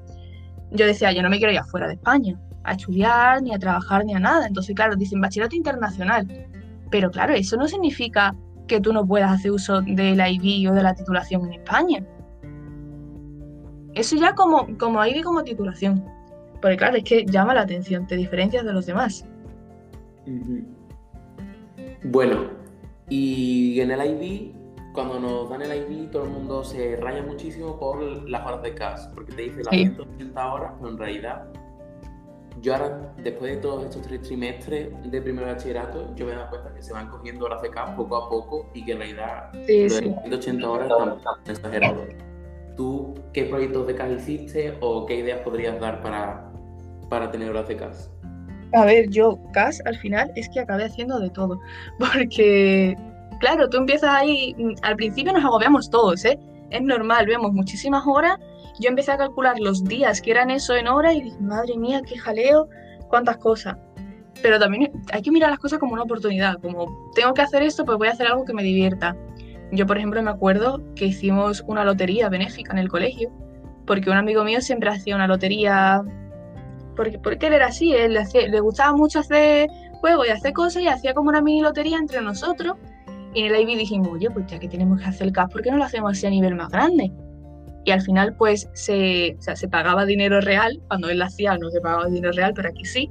Yo 0.71 0.85
decía, 0.85 1.11
yo 1.11 1.23
no 1.23 1.29
me 1.29 1.37
quiero 1.37 1.51
ir 1.51 1.59
afuera 1.59 1.87
de 1.87 1.93
España 1.93 2.39
a 2.63 2.73
estudiar, 2.73 3.41
ni 3.41 3.53
a 3.53 3.57
trabajar, 3.57 4.05
ni 4.05 4.13
a 4.13 4.19
nada. 4.19 4.45
Entonces, 4.45 4.75
claro, 4.75 4.95
dicen 4.95 5.19
bachillerato 5.19 5.55
internacional. 5.55 6.27
Pero 6.91 7.09
claro, 7.09 7.33
eso 7.33 7.57
no 7.57 7.67
significa 7.67 8.35
que 8.67 8.79
tú 8.79 8.93
no 8.93 9.05
puedas 9.05 9.31
hacer 9.31 9.51
uso 9.51 9.81
del 9.81 10.19
IB 10.19 10.69
o 10.69 10.75
de 10.75 10.83
la 10.83 10.93
titulación 10.93 11.45
en 11.47 11.53
España. 11.53 12.05
Eso 13.95 14.15
ya 14.15 14.35
como, 14.35 14.67
como 14.77 15.03
IB 15.05 15.23
como 15.23 15.43
titulación. 15.43 16.03
Porque 16.61 16.77
claro, 16.77 16.97
es 16.97 17.03
que 17.03 17.25
llama 17.25 17.53
la 17.53 17.61
atención, 17.61 18.05
te 18.07 18.15
diferencias 18.15 18.65
de 18.65 18.73
los 18.73 18.85
demás. 18.85 19.25
Bueno, 22.03 22.47
y 23.09 23.79
en 23.81 23.91
el 23.91 23.99
IB, 24.11 24.53
cuando 24.93 25.19
nos 25.19 25.49
dan 25.49 25.61
el 25.61 25.71
IB, 25.91 26.11
todo 26.11 26.23
el 26.25 26.29
mundo 26.29 26.63
se 26.63 26.95
raya 26.97 27.23
muchísimo 27.23 27.79
por 27.79 28.01
las 28.29 28.45
horas 28.45 28.61
de 28.63 28.73
CAS, 28.75 29.09
porque 29.13 29.33
te 29.33 29.41
dice 29.43 29.57
las 29.63 29.73
Sí. 29.73 29.77
180 29.85 30.53
horas, 30.53 30.73
pero 30.77 30.89
en 30.91 30.97
realidad, 30.97 31.45
yo 32.61 32.73
ahora, 32.75 33.13
después 33.23 33.55
de 33.55 33.57
todos 33.61 33.85
estos 33.85 34.01
tres 34.01 34.21
trimestres 34.21 34.89
de 35.11 35.21
primer 35.21 35.45
bachillerato, 35.45 36.13
yo 36.15 36.25
me 36.25 36.33
he 36.33 36.35
dado 36.35 36.49
cuenta 36.49 36.73
que 36.73 36.81
se 36.81 36.93
van 36.93 37.09
cogiendo 37.09 37.45
horas 37.45 37.61
de 37.61 37.69
CAS 37.69 37.91
poco 37.91 38.17
a 38.17 38.29
poco 38.29 38.69
y 38.73 38.83
que 38.85 38.91
en 38.93 38.97
realidad 38.99 39.49
Sí, 39.65 39.87
lo 39.89 39.95
de 39.95 40.01
sí. 40.01 40.15
180 40.23 40.69
horas 40.69 40.87
tampoco 40.89 41.39
es 41.45 41.49
exagerado. 41.51 42.03
¿Tú 42.79 43.13
qué 43.33 43.43
proyectos 43.43 43.87
de 43.87 43.95
CAS 43.95 44.09
hiciste 44.09 44.73
o 44.79 45.05
qué 45.05 45.17
ideas 45.17 45.41
podrías 45.41 45.77
dar 45.81 46.01
para, 46.01 46.49
para 47.09 47.29
tener 47.29 47.49
horas 47.49 47.67
de 47.67 47.75
CAS? 47.75 48.09
A 48.73 48.85
ver, 48.85 49.09
yo, 49.09 49.37
CAS, 49.51 49.81
al 49.85 49.97
final 49.97 50.31
es 50.37 50.47
que 50.47 50.61
acabé 50.61 50.85
haciendo 50.85 51.19
de 51.19 51.29
todo. 51.29 51.59
Porque, 51.99 52.95
claro, 53.41 53.69
tú 53.69 53.79
empiezas 53.79 54.11
ahí, 54.11 54.55
al 54.81 54.95
principio 54.95 55.33
nos 55.33 55.43
agobiamos 55.43 55.89
todos, 55.89 56.23
¿eh? 56.23 56.39
Es 56.69 56.81
normal, 56.81 57.25
vemos 57.25 57.51
muchísimas 57.51 58.07
horas. 58.07 58.37
Yo 58.79 58.87
empecé 58.87 59.11
a 59.11 59.17
calcular 59.17 59.59
los 59.59 59.83
días 59.83 60.21
que 60.21 60.31
eran 60.31 60.49
eso 60.49 60.73
en 60.73 60.87
horas 60.87 61.15
y 61.15 61.23
dije, 61.23 61.37
madre 61.41 61.75
mía, 61.75 62.01
qué 62.07 62.17
jaleo, 62.17 62.69
cuántas 63.09 63.35
cosas. 63.39 63.75
Pero 64.41 64.57
también 64.57 64.89
hay 65.11 65.21
que 65.21 65.31
mirar 65.31 65.49
las 65.49 65.59
cosas 65.59 65.79
como 65.79 65.95
una 65.95 66.03
oportunidad, 66.03 66.61
como 66.61 67.11
tengo 67.13 67.33
que 67.33 67.41
hacer 67.41 67.61
esto, 67.61 67.83
pues 67.83 67.97
voy 67.97 68.07
a 68.07 68.11
hacer 68.11 68.27
algo 68.27 68.45
que 68.45 68.53
me 68.53 68.63
divierta. 68.63 69.17
Yo, 69.71 69.85
por 69.85 69.97
ejemplo, 69.97 70.21
me 70.23 70.31
acuerdo 70.31 70.81
que 70.95 71.05
hicimos 71.05 71.63
una 71.67 71.83
lotería 71.83 72.29
benéfica 72.29 72.71
en 72.71 72.79
el 72.79 72.89
colegio, 72.89 73.31
porque 73.85 74.09
un 74.09 74.17
amigo 74.17 74.43
mío 74.43 74.61
siempre 74.61 74.89
hacía 74.89 75.15
una 75.15 75.27
lotería 75.27 76.01
porque, 76.95 77.17
porque 77.19 77.47
él 77.47 77.53
era 77.53 77.67
así, 77.67 77.93
él 77.93 78.13
le, 78.13 78.19
hacía- 78.19 78.47
le 78.47 78.59
gustaba 78.59 78.95
mucho 78.95 79.19
hacer 79.19 79.69
juegos 80.01 80.27
y 80.27 80.31
hacer 80.31 80.53
cosas 80.53 80.81
y 80.83 80.87
hacía 80.87 81.13
como 81.13 81.29
una 81.29 81.41
mini 81.41 81.61
lotería 81.61 81.97
entre 81.97 82.21
nosotros. 82.21 82.73
Y 83.33 83.43
en 83.43 83.53
el 83.53 83.61
IB 83.61 83.77
dijimos, 83.77 84.09
oye, 84.11 84.29
pues 84.31 84.47
ya 84.47 84.59
que 84.59 84.67
tenemos 84.67 84.99
que 84.99 85.05
hacer 85.05 85.27
el 85.27 85.33
CAS, 85.33 85.49
¿por 85.51 85.61
qué 85.61 85.71
no 85.71 85.77
lo 85.77 85.83
hacemos 85.85 86.11
así 86.11 86.25
a 86.25 86.29
nivel 86.31 86.55
más 86.55 86.69
grande? 86.69 87.11
Y 87.85 87.91
al 87.91 88.01
final, 88.01 88.35
pues 88.35 88.67
se, 88.73 89.35
o 89.39 89.41
sea, 89.41 89.55
se 89.55 89.67
pagaba 89.67 90.05
dinero 90.05 90.41
real, 90.41 90.81
cuando 90.87 91.09
él 91.09 91.19
lo 91.19 91.25
hacía 91.25 91.57
no 91.57 91.69
se 91.69 91.79
pagaba 91.79 92.07
dinero 92.07 92.31
real, 92.33 92.53
pero 92.55 92.69
aquí 92.69 92.83
sí. 92.85 93.09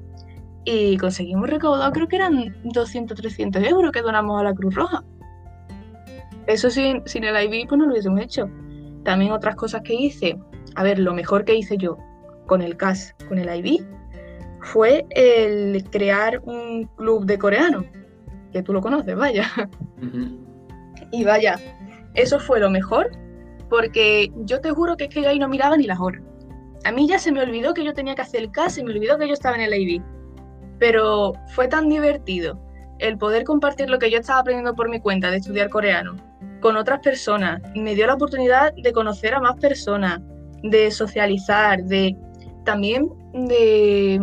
Y 0.64 0.96
conseguimos 0.98 1.48
recaudar, 1.48 1.92
creo 1.92 2.08
que 2.08 2.16
eran 2.16 2.54
200, 2.64 3.16
300 3.16 3.62
euros 3.64 3.90
que 3.92 4.02
donamos 4.02 4.38
a 4.40 4.44
la 4.44 4.52
Cruz 4.54 4.74
Roja. 4.74 5.02
Eso 6.48 6.70
sin, 6.70 7.06
sin 7.06 7.24
el 7.24 7.36
IB, 7.44 7.68
pues 7.68 7.78
no 7.78 7.84
lo 7.84 7.92
hubiésemos 7.92 8.22
hecho. 8.22 8.50
También 9.04 9.32
otras 9.32 9.54
cosas 9.54 9.82
que 9.82 9.92
hice, 9.92 10.38
a 10.76 10.82
ver, 10.82 10.98
lo 10.98 11.12
mejor 11.12 11.44
que 11.44 11.54
hice 11.54 11.76
yo 11.76 11.98
con 12.46 12.62
el 12.62 12.78
CAS, 12.78 13.14
con 13.28 13.38
el 13.38 13.54
IB, 13.54 13.86
fue 14.62 15.06
el 15.10 15.84
crear 15.90 16.40
un 16.44 16.86
club 16.96 17.26
de 17.26 17.38
coreano, 17.38 17.84
que 18.50 18.62
tú 18.62 18.72
lo 18.72 18.80
conoces, 18.80 19.14
vaya. 19.14 19.44
Y 21.10 21.24
vaya, 21.24 21.58
eso 22.14 22.38
fue 22.38 22.60
lo 22.60 22.70
mejor, 22.70 23.10
porque 23.70 24.30
yo 24.44 24.60
te 24.60 24.70
juro 24.70 24.96
que 24.96 25.04
es 25.04 25.10
que 25.10 25.22
yo 25.22 25.28
ahí 25.28 25.38
no 25.38 25.48
miraba 25.48 25.76
ni 25.76 25.84
las 25.84 26.00
horas. 26.00 26.22
A 26.84 26.92
mí 26.92 27.08
ya 27.08 27.18
se 27.18 27.32
me 27.32 27.40
olvidó 27.42 27.72
que 27.74 27.84
yo 27.84 27.92
tenía 27.92 28.14
que 28.14 28.22
hacer 28.22 28.42
el 28.42 28.50
CAS, 28.50 28.74
se 28.74 28.84
me 28.84 28.92
olvidó 28.92 29.16
que 29.16 29.26
yo 29.26 29.34
estaba 29.34 29.56
en 29.56 29.62
el 29.62 29.74
IB. 29.74 30.02
Pero 30.78 31.32
fue 31.54 31.68
tan 31.68 31.88
divertido 31.88 32.58
el 32.98 33.16
poder 33.16 33.44
compartir 33.44 33.88
lo 33.88 33.98
que 33.98 34.10
yo 34.10 34.18
estaba 34.18 34.40
aprendiendo 34.40 34.74
por 34.74 34.88
mi 34.88 35.00
cuenta 35.00 35.30
de 35.30 35.38
estudiar 35.38 35.70
coreano 35.70 36.27
con 36.60 36.76
otras 36.76 37.00
personas. 37.00 37.60
Me 37.74 37.94
dio 37.94 38.06
la 38.06 38.14
oportunidad 38.14 38.72
de 38.74 38.92
conocer 38.92 39.34
a 39.34 39.40
más 39.40 39.56
personas, 39.56 40.20
de 40.62 40.90
socializar, 40.90 41.82
de 41.84 42.16
también 42.64 43.08
de, 43.32 44.20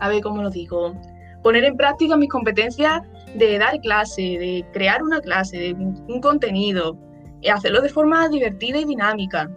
a 0.00 0.08
ver 0.08 0.22
cómo 0.22 0.42
lo 0.42 0.50
digo, 0.50 0.94
poner 1.42 1.64
en 1.64 1.76
práctica 1.76 2.16
mis 2.16 2.28
competencias 2.28 3.02
de 3.34 3.58
dar 3.58 3.80
clase, 3.80 4.22
de 4.22 4.66
crear 4.72 5.02
una 5.02 5.20
clase, 5.20 5.56
de 5.58 5.72
un 5.74 6.20
contenido, 6.20 6.96
y 7.40 7.48
hacerlo 7.48 7.80
de 7.80 7.88
forma 7.88 8.28
divertida 8.28 8.78
y 8.78 8.84
dinámica. 8.84 9.50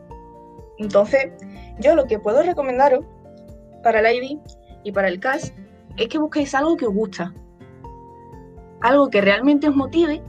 Entonces, 0.78 1.32
yo 1.80 1.96
lo 1.96 2.06
que 2.06 2.20
puedo 2.20 2.44
recomendaros 2.44 3.06
para 3.84 4.00
el 4.00 4.16
IB 4.16 4.40
y 4.84 4.92
para 4.92 5.08
el 5.08 5.20
CAS 5.20 5.54
es 5.98 6.08
que 6.08 6.18
busquéis 6.18 6.54
algo 6.56 6.78
que 6.78 6.86
os 6.86 6.94
gusta, 6.94 7.34
algo 8.82 9.10
que 9.10 9.22
realmente 9.22 9.68
os 9.68 9.76
motive 9.76 10.22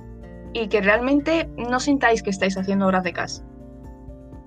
y 0.55 0.69
que 0.69 0.81
realmente 0.81 1.51
no 1.59 1.81
sintáis 1.81 2.23
que 2.23 2.31
estáis 2.31 2.57
haciendo 2.57 2.87
horas 2.87 3.03
de 3.03 3.13
CAS. 3.13 3.45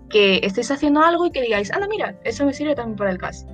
Que 0.10 0.40
estéis 0.42 0.72
haciendo 0.72 1.02
algo 1.02 1.26
y 1.26 1.32
que 1.32 1.42
digáis, 1.42 1.72
anda, 1.72 1.88
mira, 1.88 2.18
eso 2.24 2.46
me 2.46 2.54
sirve 2.54 2.74
también 2.74 2.96
para 2.96 3.12
el 3.12 3.18
CAS. 3.18 3.46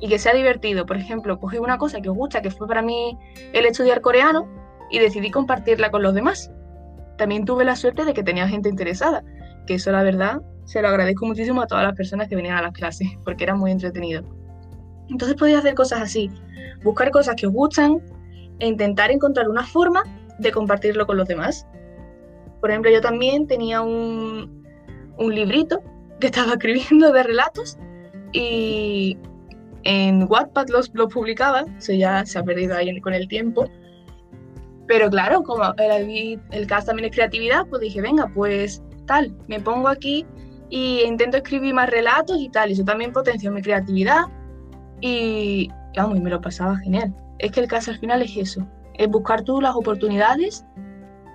Y 0.00 0.08
que 0.08 0.18
sea 0.18 0.32
divertido. 0.32 0.86
Por 0.86 0.96
ejemplo, 0.96 1.38
cogí 1.38 1.58
una 1.58 1.76
cosa 1.76 2.00
que 2.00 2.08
os 2.08 2.16
gusta, 2.16 2.40
que 2.40 2.50
fue 2.50 2.66
para 2.68 2.80
mí 2.80 3.18
el 3.52 3.66
estudiar 3.66 4.00
coreano, 4.00 4.48
y 4.88 5.00
decidí 5.00 5.30
compartirla 5.30 5.90
con 5.90 6.02
los 6.02 6.14
demás. 6.14 6.50
También 7.18 7.44
tuve 7.44 7.64
la 7.64 7.76
suerte 7.76 8.04
de 8.04 8.14
que 8.14 8.22
tenía 8.22 8.48
gente 8.48 8.68
interesada, 8.68 9.22
que 9.66 9.74
eso 9.74 9.92
la 9.92 10.02
verdad 10.02 10.40
se 10.64 10.80
lo 10.80 10.88
agradezco 10.88 11.26
muchísimo 11.26 11.62
a 11.62 11.66
todas 11.66 11.84
las 11.84 11.94
personas 11.94 12.28
que 12.28 12.36
venían 12.36 12.56
a 12.56 12.62
las 12.62 12.72
clases, 12.72 13.08
porque 13.24 13.44
era 13.44 13.54
muy 13.54 13.72
entretenido. 13.72 14.22
Entonces 15.08 15.36
podéis 15.36 15.58
hacer 15.58 15.74
cosas 15.74 16.00
así, 16.02 16.30
buscar 16.84 17.10
cosas 17.10 17.34
que 17.34 17.46
os 17.46 17.52
gustan 17.52 18.00
e 18.60 18.68
intentar 18.68 19.10
encontrar 19.10 19.48
una 19.48 19.64
forma 19.64 20.04
de 20.40 20.52
compartirlo 20.52 21.06
con 21.06 21.16
los 21.16 21.28
demás. 21.28 21.66
Por 22.60 22.70
ejemplo, 22.70 22.90
yo 22.90 23.00
también 23.00 23.46
tenía 23.46 23.80
un, 23.82 24.64
un 25.18 25.34
librito 25.34 25.82
que 26.20 26.26
estaba 26.28 26.52
escribiendo 26.52 27.12
de 27.12 27.22
relatos 27.22 27.78
y 28.32 29.18
en 29.84 30.26
Wattpad 30.28 30.68
los, 30.68 30.90
los 30.94 31.12
publicaba, 31.12 31.64
eso 31.78 31.92
ya 31.92 32.24
se 32.26 32.38
ha 32.38 32.44
perdido 32.44 32.76
ahí 32.76 33.00
con 33.00 33.14
el 33.14 33.28
tiempo. 33.28 33.66
Pero 34.86 35.08
claro, 35.08 35.42
como 35.42 35.72
el, 35.78 36.40
el 36.50 36.66
cast 36.66 36.88
también 36.88 37.08
es 37.08 37.14
creatividad, 37.14 37.66
pues 37.68 37.80
dije, 37.80 38.00
venga, 38.00 38.30
pues 38.34 38.82
tal, 39.06 39.32
me 39.46 39.60
pongo 39.60 39.88
aquí 39.88 40.26
y 40.68 41.02
intento 41.02 41.36
escribir 41.36 41.74
más 41.74 41.90
relatos 41.90 42.38
y 42.40 42.48
tal. 42.48 42.70
Y 42.70 42.72
eso 42.72 42.84
también 42.84 43.12
potenció 43.12 43.52
mi 43.52 43.62
creatividad 43.62 44.22
y, 45.00 45.68
vamos, 45.96 46.18
y 46.18 46.20
me 46.20 46.30
lo 46.30 46.40
pasaba 46.40 46.76
genial. 46.78 47.14
Es 47.38 47.52
que 47.52 47.60
el 47.60 47.68
caso 47.68 47.90
al 47.90 47.98
final 47.98 48.22
es 48.22 48.36
eso, 48.36 48.66
es 49.00 49.08
buscar 49.08 49.42
tú 49.42 49.62
las 49.62 49.74
oportunidades 49.74 50.66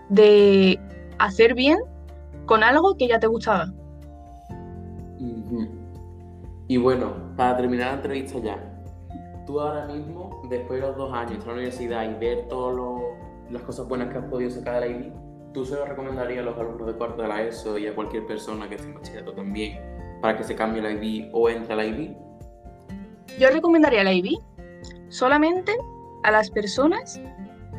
de 0.10 0.80
hacer 1.18 1.56
bien 1.56 1.80
con 2.46 2.64
algo 2.64 2.96
que 2.96 3.08
ya 3.08 3.20
te 3.20 3.26
gustaba. 3.26 3.74
Y 6.68 6.78
bueno, 6.78 7.14
para 7.36 7.58
terminar 7.58 7.88
la 7.88 7.94
entrevista 7.96 8.38
ya, 8.38 8.84
tú 9.48 9.60
ahora 9.60 9.88
mismo, 9.88 10.44
después 10.48 10.80
de 10.80 10.88
los 10.88 10.96
dos 10.96 11.12
años 11.12 11.40
de 11.40 11.46
la 11.48 11.54
universidad 11.54 12.04
y 12.08 12.14
ver 12.20 12.48
todas 12.50 13.04
las 13.50 13.64
cosas 13.64 13.88
buenas 13.88 14.10
que 14.10 14.20
has 14.20 14.26
podido 14.26 14.52
sacar 14.52 14.76
de 14.76 14.80
la 14.82 14.88
IB, 14.88 15.14
¿tú 15.52 15.66
se 15.66 15.74
lo 15.74 15.86
recomendarías 15.86 16.42
a 16.42 16.44
los 16.44 16.58
alumnos 16.60 16.86
de 16.86 16.94
cuarto 16.94 17.24
de 17.24 17.28
la 17.28 17.42
ESO 17.42 17.80
y 17.80 17.88
a 17.88 17.96
cualquier 17.96 18.28
persona 18.28 18.70
que 18.70 18.76
esté 18.76 18.90
en 18.90 18.94
bachillerato 18.94 19.34
también 19.34 19.80
para 20.22 20.38
que 20.38 20.44
se 20.44 20.56
cambie 20.56 20.84
la 20.84 20.92
IB 20.92 21.32
o 21.34 21.50
entre 21.50 21.74
a 21.74 21.78
la 21.78 21.86
IB? 21.86 22.16
Yo 23.40 23.50
recomendaría 23.50 24.04
la 24.04 24.14
IB 24.14 24.38
solamente 25.10 25.76
a 26.24 26.30
las 26.32 26.52
personas 26.52 27.20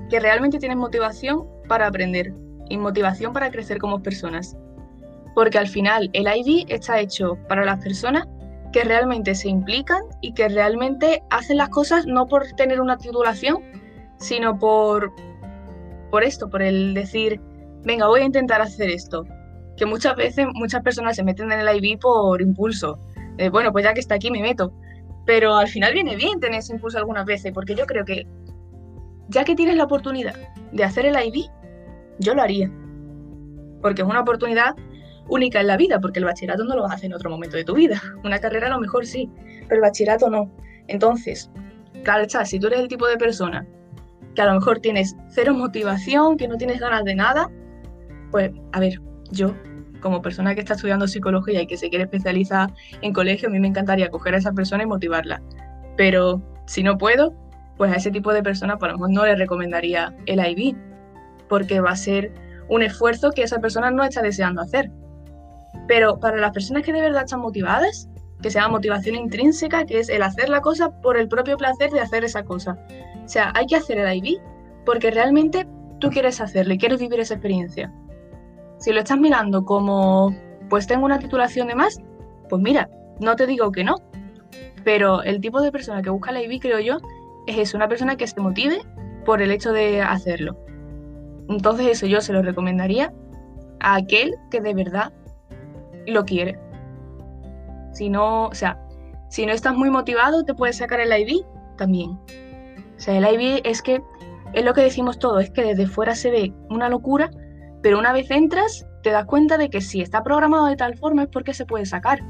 que 0.08 0.20
realmente 0.20 0.58
tienen 0.58 0.78
motivación 0.78 1.44
para 1.68 1.88
aprender 1.88 2.32
y 2.68 2.76
motivación 2.78 3.32
para 3.32 3.50
crecer 3.50 3.78
como 3.78 4.02
personas. 4.02 4.56
porque 5.34 5.58
al 5.58 5.68
final 5.68 6.08
el 6.14 6.26
IB 6.34 6.64
está 6.68 6.98
hecho 6.98 7.36
para 7.46 7.62
las 7.62 7.78
personas 7.84 8.26
que 8.72 8.84
realmente 8.84 9.34
se 9.34 9.50
implican 9.50 10.02
y 10.22 10.32
que 10.32 10.48
realmente 10.48 11.22
hacen 11.28 11.58
las 11.58 11.68
cosas 11.68 12.06
no 12.06 12.26
por 12.26 12.46
tener 12.56 12.80
una 12.80 12.96
titulación, 12.96 13.58
sino 14.18 14.58
por, 14.58 15.12
por 16.10 16.24
esto, 16.24 16.48
por 16.48 16.62
el 16.62 16.94
decir, 16.94 17.38
venga, 17.84 18.06
voy 18.06 18.22
a 18.22 18.24
intentar 18.24 18.62
hacer 18.62 18.88
esto. 18.88 19.24
Que 19.76 19.84
muchas 19.84 20.16
veces 20.16 20.46
muchas 20.54 20.82
personas 20.82 21.16
se 21.16 21.22
meten 21.22 21.52
en 21.52 21.60
el 21.60 21.84
IB 21.84 21.98
por 22.00 22.40
impulso. 22.40 22.98
bueno, 23.50 23.72
pues 23.72 23.84
ya 23.84 23.92
que 23.92 24.00
está 24.00 24.14
aquí 24.14 24.30
me 24.30 24.40
meto. 24.40 24.72
Pero 25.26 25.54
al 25.54 25.68
final 25.68 25.92
viene 25.92 26.16
bien 26.16 26.40
tener 26.40 26.60
ese 26.60 26.72
impulso 26.72 26.96
algunas 26.96 27.26
veces, 27.26 27.52
porque 27.52 27.74
yo 27.74 27.84
creo 27.84 28.06
que 28.06 28.26
ya 29.28 29.44
que 29.44 29.54
tienes 29.54 29.76
la 29.76 29.84
oportunidad 29.84 30.34
de 30.72 30.84
hacer 30.84 31.06
el 31.06 31.16
IB, 31.16 31.48
yo 32.18 32.34
lo 32.34 32.42
haría. 32.42 32.70
Porque 33.82 34.02
es 34.02 34.08
una 34.08 34.20
oportunidad 34.20 34.74
única 35.28 35.60
en 35.60 35.66
la 35.66 35.76
vida, 35.76 36.00
porque 36.00 36.18
el 36.18 36.24
bachillerato 36.24 36.64
no 36.64 36.76
lo 36.76 36.82
vas 36.82 36.92
a 36.92 36.94
hacer 36.96 37.06
en 37.06 37.14
otro 37.14 37.30
momento 37.30 37.56
de 37.56 37.64
tu 37.64 37.74
vida. 37.74 38.00
Una 38.24 38.38
carrera 38.38 38.68
a 38.68 38.70
lo 38.70 38.80
mejor 38.80 39.06
sí, 39.06 39.30
pero 39.68 39.76
el 39.76 39.80
bachillerato 39.80 40.30
no. 40.30 40.50
Entonces, 40.88 41.50
claro 42.04 42.22
está, 42.22 42.44
si 42.44 42.58
tú 42.58 42.68
eres 42.68 42.80
el 42.80 42.88
tipo 42.88 43.06
de 43.06 43.16
persona 43.16 43.66
que 44.34 44.42
a 44.42 44.46
lo 44.46 44.54
mejor 44.54 44.80
tienes 44.80 45.16
cero 45.28 45.54
motivación, 45.54 46.36
que 46.36 46.46
no 46.46 46.56
tienes 46.56 46.78
ganas 46.78 47.04
de 47.04 47.14
nada, 47.14 47.50
pues 48.30 48.52
a 48.72 48.80
ver, 48.80 49.00
yo 49.30 49.54
como 50.00 50.22
persona 50.22 50.54
que 50.54 50.60
está 50.60 50.74
estudiando 50.74 51.08
psicología 51.08 51.62
y 51.62 51.66
que 51.66 51.76
se 51.76 51.88
quiere 51.88 52.04
especializar 52.04 52.72
en 53.00 53.12
colegio, 53.12 53.48
a 53.48 53.50
mí 53.50 53.58
me 53.58 53.66
encantaría 53.66 54.10
coger 54.10 54.34
a 54.34 54.38
esa 54.38 54.52
persona 54.52 54.82
y 54.82 54.86
motivarla. 54.86 55.42
Pero 55.96 56.42
si 56.66 56.82
no 56.82 56.98
puedo, 56.98 57.34
pues 57.76 57.92
a 57.92 57.96
ese 57.96 58.10
tipo 58.10 58.32
de 58.32 58.42
personas 58.42 58.78
por 58.78 58.90
lo 58.90 58.98
menos 58.98 59.10
no 59.10 59.26
le 59.26 59.36
recomendaría 59.36 60.14
el 60.26 60.40
IB, 60.44 60.76
porque 61.48 61.80
va 61.80 61.90
a 61.90 61.96
ser 61.96 62.32
un 62.68 62.82
esfuerzo 62.82 63.30
que 63.30 63.42
esa 63.42 63.58
persona 63.58 63.90
no 63.90 64.02
está 64.02 64.22
deseando 64.22 64.62
hacer. 64.62 64.90
Pero 65.86 66.18
para 66.18 66.38
las 66.38 66.52
personas 66.52 66.82
que 66.82 66.92
de 66.92 67.00
verdad 67.00 67.24
están 67.24 67.40
motivadas, 67.40 68.08
que 68.42 68.50
sea 68.50 68.68
motivación 68.68 69.16
intrínseca, 69.16 69.84
que 69.84 70.00
es 70.00 70.08
el 70.08 70.22
hacer 70.22 70.48
la 70.48 70.60
cosa 70.60 70.90
por 71.00 71.16
el 71.16 71.28
propio 71.28 71.56
placer 71.56 71.90
de 71.90 72.00
hacer 72.00 72.24
esa 72.24 72.44
cosa. 72.44 72.78
O 73.24 73.28
sea, 73.28 73.52
hay 73.54 73.66
que 73.66 73.76
hacer 73.76 73.98
el 73.98 74.14
IB 74.16 74.40
porque 74.84 75.10
realmente 75.10 75.66
tú 75.98 76.10
quieres 76.10 76.40
hacerlo 76.40 76.74
y 76.74 76.78
quieres 76.78 76.98
vivir 76.98 77.20
esa 77.20 77.34
experiencia. 77.34 77.92
Si 78.78 78.92
lo 78.92 79.00
estás 79.00 79.18
mirando 79.18 79.64
como, 79.64 80.34
pues 80.68 80.86
tengo 80.86 81.04
una 81.04 81.18
titulación 81.18 81.68
de 81.68 81.74
más, 81.74 81.98
pues 82.48 82.60
mira, 82.60 82.88
no 83.20 83.36
te 83.36 83.46
digo 83.46 83.72
que 83.72 83.84
no, 83.84 83.96
pero 84.84 85.22
el 85.22 85.40
tipo 85.40 85.60
de 85.60 85.72
persona 85.72 86.02
que 86.02 86.10
busca 86.10 86.32
la 86.32 86.42
IB, 86.42 86.60
creo 86.60 86.78
yo, 86.78 86.98
es 87.46 87.58
eso, 87.58 87.76
una 87.76 87.88
persona 87.88 88.16
que 88.16 88.26
se 88.26 88.40
motive 88.40 88.80
por 89.24 89.42
el 89.42 89.50
hecho 89.50 89.72
de 89.72 90.02
hacerlo. 90.02 90.56
Entonces 91.48 91.86
eso 91.88 92.06
yo 92.06 92.20
se 92.20 92.32
lo 92.32 92.42
recomendaría 92.42 93.12
a 93.80 93.96
aquel 93.96 94.34
que 94.50 94.60
de 94.60 94.74
verdad 94.74 95.12
lo 96.06 96.24
quiere. 96.24 96.58
Si 97.92 98.08
no, 98.08 98.46
o 98.46 98.54
sea, 98.54 98.78
si 99.28 99.46
no 99.46 99.52
estás 99.52 99.76
muy 99.76 99.90
motivado, 99.90 100.44
te 100.44 100.54
puedes 100.54 100.76
sacar 100.76 101.00
el 101.00 101.12
IB 101.12 101.44
también. 101.76 102.10
O 102.10 103.00
sea, 103.00 103.16
el 103.16 103.24
IB 103.24 103.60
es 103.64 103.82
que 103.82 104.02
es 104.52 104.64
lo 104.64 104.74
que 104.74 104.82
decimos 104.82 105.18
todo, 105.18 105.40
es 105.40 105.50
que 105.50 105.62
desde 105.62 105.86
fuera 105.86 106.14
se 106.14 106.30
ve 106.30 106.52
una 106.70 106.88
locura, 106.88 107.30
pero 107.82 107.98
una 107.98 108.12
vez 108.12 108.30
entras, 108.30 108.86
te 109.02 109.10
das 109.10 109.26
cuenta 109.26 109.58
de 109.58 109.70
que 109.70 109.80
si 109.80 110.00
está 110.00 110.22
programado 110.22 110.66
de 110.66 110.76
tal 110.76 110.96
forma 110.96 111.24
es 111.24 111.28
porque 111.28 111.54
se 111.54 111.66
puede 111.66 111.86
sacar. 111.86 112.20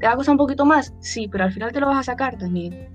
¿Te 0.00 0.06
va 0.06 0.12
a 0.12 0.16
costar 0.16 0.32
un 0.32 0.38
poquito 0.38 0.64
más? 0.64 0.94
Sí, 1.00 1.28
pero 1.30 1.44
al 1.44 1.52
final 1.52 1.72
te 1.72 1.80
lo 1.80 1.86
vas 1.86 1.98
a 1.98 2.02
sacar 2.02 2.36
también. 2.36 2.92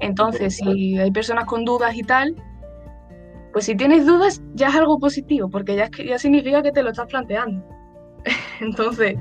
Entonces, 0.00 0.56
si 0.56 0.98
hay 0.98 1.10
personas 1.10 1.44
con 1.44 1.64
dudas 1.64 1.94
y 1.94 2.02
tal, 2.02 2.34
pues 3.52 3.66
si 3.66 3.74
tienes 3.74 4.06
dudas 4.06 4.42
ya 4.54 4.68
es 4.68 4.74
algo 4.74 4.98
positivo, 4.98 5.48
porque 5.48 5.76
ya, 5.76 5.90
ya 6.04 6.18
significa 6.18 6.62
que 6.62 6.72
te 6.72 6.82
lo 6.82 6.90
estás 6.90 7.06
planteando. 7.06 7.64
entonces, 8.60 9.16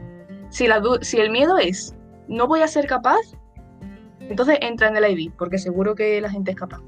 si, 0.50 0.68
la 0.68 0.82
si 1.02 1.18
el 1.18 1.32
miedo 1.32 1.58
es 1.58 1.96
no 2.28 2.48
voy 2.48 2.62
a 2.62 2.68
ser 2.68 2.86
capaz, 2.88 3.20
entonces 4.20 4.58
entra 4.62 4.88
en 4.88 4.98
el 4.98 5.20
IB, 5.20 5.34
porque 5.38 5.58
seguro 5.58 5.96
que 5.96 6.22
la 6.22 6.30
gente 6.30 6.52
es 6.52 6.58
capaz. 6.58 6.82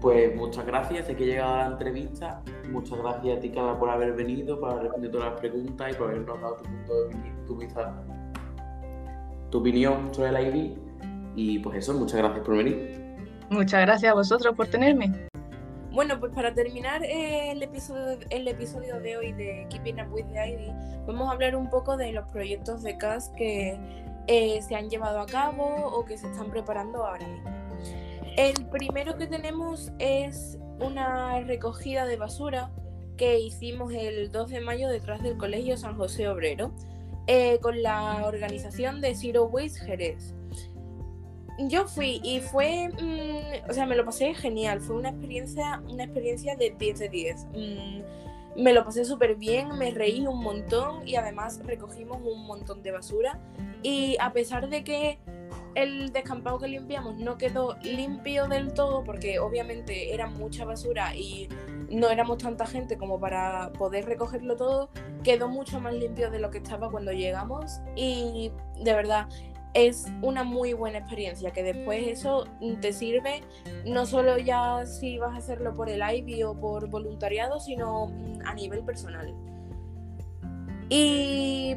Pues 0.00 0.34
muchas 0.34 0.66
gracias, 0.66 1.06
de 1.06 1.14
que 1.16 1.24
he 1.24 1.26
llegado 1.28 1.54
a 1.54 1.58
la 1.58 1.66
entrevista. 1.66 2.42
Muchas 2.70 2.98
gracias 2.98 3.38
a 3.38 3.40
ti, 3.40 3.50
Carla, 3.50 3.78
por 3.78 3.88
haber 3.88 4.14
venido, 4.14 4.58
por 4.58 4.70
haber 4.70 4.84
respondido 4.84 5.12
todas 5.12 5.30
las 5.30 5.40
preguntas 5.40 5.92
y 5.92 5.94
por 5.94 6.10
habernos 6.10 6.40
dado 6.40 6.56
tu 6.56 6.64
punto 6.64 6.94
de 6.94 7.16
tu, 7.46 7.56
vista, 7.56 8.02
tu 9.50 9.58
opinión 9.58 10.12
sobre 10.12 10.30
el 10.30 10.56
IB. 10.56 10.81
Y 11.36 11.58
pues 11.60 11.78
eso, 11.78 11.94
muchas 11.94 12.18
gracias 12.18 12.44
por 12.44 12.56
venir. 12.56 13.02
Muchas 13.50 13.82
gracias 13.82 14.12
a 14.12 14.14
vosotros 14.14 14.54
por 14.54 14.68
tenerme. 14.68 15.28
Bueno, 15.92 16.18
pues 16.18 16.32
para 16.32 16.54
terminar 16.54 17.04
eh, 17.04 17.50
el, 17.52 17.62
episodio, 17.62 18.18
el 18.30 18.48
episodio 18.48 18.98
de 19.00 19.16
hoy 19.18 19.32
de 19.32 19.66
Keeping 19.68 20.00
Up 20.00 20.12
with 20.12 20.24
the 20.32 20.48
ID, 20.48 21.06
vamos 21.06 21.28
a 21.28 21.32
hablar 21.32 21.54
un 21.54 21.68
poco 21.68 21.98
de 21.98 22.12
los 22.12 22.26
proyectos 22.30 22.82
de 22.82 22.96
CAS 22.96 23.30
que 23.36 23.78
eh, 24.26 24.62
se 24.62 24.74
han 24.74 24.88
llevado 24.88 25.20
a 25.20 25.26
cabo 25.26 25.64
o 25.64 26.04
que 26.06 26.16
se 26.16 26.30
están 26.30 26.50
preparando 26.50 27.04
ahora 27.04 27.26
mismo. 27.28 27.50
El 28.38 28.64
primero 28.70 29.18
que 29.18 29.26
tenemos 29.26 29.92
es 29.98 30.58
una 30.80 31.38
recogida 31.40 32.06
de 32.06 32.16
basura 32.16 32.70
que 33.18 33.38
hicimos 33.38 33.92
el 33.92 34.32
2 34.32 34.48
de 34.48 34.60
mayo 34.62 34.88
detrás 34.88 35.22
del 35.22 35.36
Colegio 35.36 35.76
San 35.76 35.96
José 35.96 36.28
Obrero 36.28 36.72
eh, 37.26 37.58
con 37.60 37.82
la 37.82 38.24
organización 38.24 39.02
de 39.02 39.14
Zero 39.14 39.44
Waste 39.44 39.84
Jerez. 39.84 40.34
Yo 41.58 41.86
fui 41.86 42.20
y 42.24 42.40
fue, 42.40 42.88
mm, 42.88 43.70
o 43.70 43.72
sea, 43.72 43.86
me 43.86 43.96
lo 43.96 44.04
pasé 44.04 44.34
genial, 44.34 44.80
fue 44.80 44.96
una 44.96 45.10
experiencia, 45.10 45.82
una 45.88 46.04
experiencia 46.04 46.56
de 46.56 46.74
10 46.78 46.98
de 46.98 47.08
10. 47.08 47.46
Mm, 47.54 48.62
me 48.62 48.72
lo 48.72 48.84
pasé 48.84 49.04
súper 49.04 49.36
bien, 49.36 49.76
me 49.78 49.90
reí 49.90 50.26
un 50.26 50.42
montón 50.42 51.06
y 51.06 51.16
además 51.16 51.60
recogimos 51.64 52.18
un 52.22 52.46
montón 52.46 52.82
de 52.82 52.90
basura. 52.90 53.38
Y 53.82 54.16
a 54.20 54.32
pesar 54.32 54.68
de 54.68 54.84
que 54.84 55.18
el 55.74 56.12
descampado 56.12 56.58
que 56.58 56.68
limpiamos 56.68 57.16
no 57.16 57.38
quedó 57.38 57.76
limpio 57.82 58.46
del 58.48 58.74
todo, 58.74 59.04
porque 59.04 59.38
obviamente 59.38 60.12
era 60.12 60.26
mucha 60.26 60.64
basura 60.64 61.14
y 61.16 61.48
no 61.90 62.10
éramos 62.10 62.38
tanta 62.38 62.66
gente 62.66 62.96
como 62.96 63.18
para 63.18 63.72
poder 63.72 64.06
recogerlo 64.06 64.56
todo, 64.56 64.90
quedó 65.22 65.48
mucho 65.48 65.80
más 65.80 65.94
limpio 65.94 66.30
de 66.30 66.38
lo 66.38 66.50
que 66.50 66.58
estaba 66.58 66.90
cuando 66.90 67.12
llegamos. 67.12 67.80
Y 67.96 68.52
de 68.80 68.94
verdad, 68.94 69.28
es 69.74 70.06
una 70.20 70.44
muy 70.44 70.72
buena 70.74 70.98
experiencia, 70.98 71.50
que 71.50 71.62
después 71.62 72.06
eso 72.06 72.46
te 72.80 72.92
sirve 72.92 73.42
no 73.86 74.06
solo 74.06 74.38
ya 74.38 74.84
si 74.86 75.18
vas 75.18 75.34
a 75.34 75.38
hacerlo 75.38 75.74
por 75.74 75.88
el 75.88 76.02
IBI 76.02 76.42
o 76.44 76.54
por 76.54 76.88
voluntariado, 76.88 77.58
sino 77.60 78.06
mm, 78.06 78.46
a 78.46 78.54
nivel 78.54 78.84
personal. 78.84 79.34
Y 80.88 81.76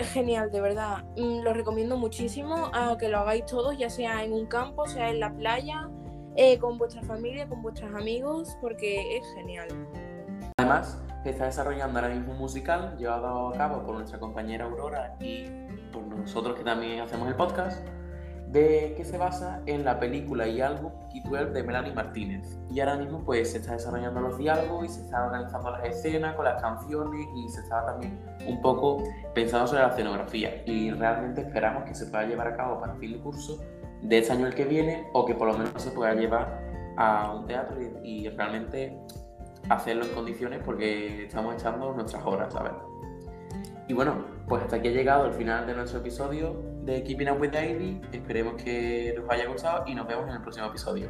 genial, 0.00 0.50
de 0.50 0.60
verdad. 0.60 1.04
Mm, 1.16 1.42
lo 1.42 1.52
recomiendo 1.52 1.96
muchísimo 1.96 2.70
a 2.72 2.96
que 2.98 3.08
lo 3.08 3.18
hagáis 3.18 3.44
todos, 3.46 3.76
ya 3.78 3.90
sea 3.90 4.24
en 4.24 4.32
un 4.32 4.46
campo, 4.46 4.86
sea 4.86 5.10
en 5.10 5.20
la 5.20 5.32
playa, 5.32 5.88
eh, 6.36 6.58
con 6.58 6.78
vuestra 6.78 7.02
familia, 7.02 7.48
con 7.48 7.62
vuestros 7.62 7.94
amigos, 7.94 8.56
porque 8.60 9.18
es 9.18 9.26
genial. 9.34 9.68
Además, 10.58 10.98
está 11.30 11.46
desarrollando 11.46 11.98
ahora 11.98 12.14
mismo 12.14 12.32
un 12.32 12.38
musical 12.38 12.96
llevado 12.98 13.48
a 13.48 13.52
cabo 13.52 13.84
por 13.84 13.96
nuestra 13.96 14.18
compañera 14.18 14.64
Aurora 14.64 15.16
y 15.20 15.46
por 15.92 16.02
nosotros 16.06 16.56
que 16.56 16.64
también 16.64 17.00
hacemos 17.00 17.28
el 17.28 17.34
podcast, 17.34 17.86
de 18.48 18.94
que 18.96 19.04
se 19.04 19.18
basa 19.18 19.60
en 19.66 19.84
la 19.84 19.98
película 19.98 20.46
y 20.46 20.60
álbum 20.60 20.92
Key 21.10 21.22
12 21.22 21.46
de 21.46 21.62
Melanie 21.62 21.92
Martínez. 21.92 22.58
Y 22.70 22.80
ahora 22.80 22.96
mismo 22.96 23.24
pues 23.24 23.52
se 23.52 23.58
está 23.58 23.72
desarrollando 23.72 24.20
los 24.20 24.38
diálogos 24.38 24.84
y 24.84 24.88
se 24.88 25.00
están 25.02 25.24
organizando 25.24 25.70
las 25.72 25.84
escenas 25.84 26.36
con 26.36 26.44
las 26.44 26.60
canciones 26.62 27.26
y 27.34 27.48
se 27.48 27.60
está 27.60 27.84
también 27.84 28.18
un 28.46 28.60
poco 28.60 29.02
pensando 29.34 29.66
sobre 29.66 29.82
la 29.82 29.88
escenografía. 29.88 30.62
Y 30.64 30.90
realmente 30.90 31.42
esperamos 31.42 31.84
que 31.84 31.94
se 31.94 32.06
pueda 32.06 32.24
llevar 32.24 32.48
a 32.48 32.56
cabo 32.56 32.80
para 32.80 32.94
fin 32.94 33.12
de 33.12 33.18
curso 33.18 33.58
de 34.02 34.18
este 34.18 34.32
año 34.32 34.46
el 34.46 34.54
que 34.54 34.64
viene 34.64 35.08
o 35.12 35.24
que 35.26 35.34
por 35.34 35.48
lo 35.48 35.58
menos 35.58 35.82
se 35.82 35.90
pueda 35.90 36.14
llevar 36.14 36.64
a 36.96 37.32
un 37.32 37.46
teatro 37.46 37.76
y, 37.82 38.08
y 38.08 38.28
realmente 38.28 38.96
hacerlo 39.68 40.04
en 40.04 40.12
condiciones 40.12 40.60
porque 40.64 41.24
estamos 41.24 41.54
echando 41.54 41.92
nuestras 41.92 42.24
horas, 42.24 42.52
¿sabes? 42.52 42.72
Y 43.88 43.94
bueno, 43.94 44.35
pues 44.48 44.62
hasta 44.62 44.76
aquí 44.76 44.88
ha 44.88 44.92
llegado 44.92 45.26
el 45.26 45.32
final 45.32 45.66
de 45.66 45.74
nuestro 45.74 46.00
episodio 46.00 46.62
de 46.82 47.02
Keeping 47.02 47.30
Up 47.30 47.40
with 47.40 47.50
the 47.50 48.00
Esperemos 48.12 48.62
que 48.62 49.18
os 49.22 49.30
haya 49.30 49.46
gustado 49.48 49.84
y 49.86 49.94
nos 49.94 50.06
vemos 50.06 50.28
en 50.28 50.34
el 50.36 50.42
próximo 50.42 50.66
episodio. 50.66 51.08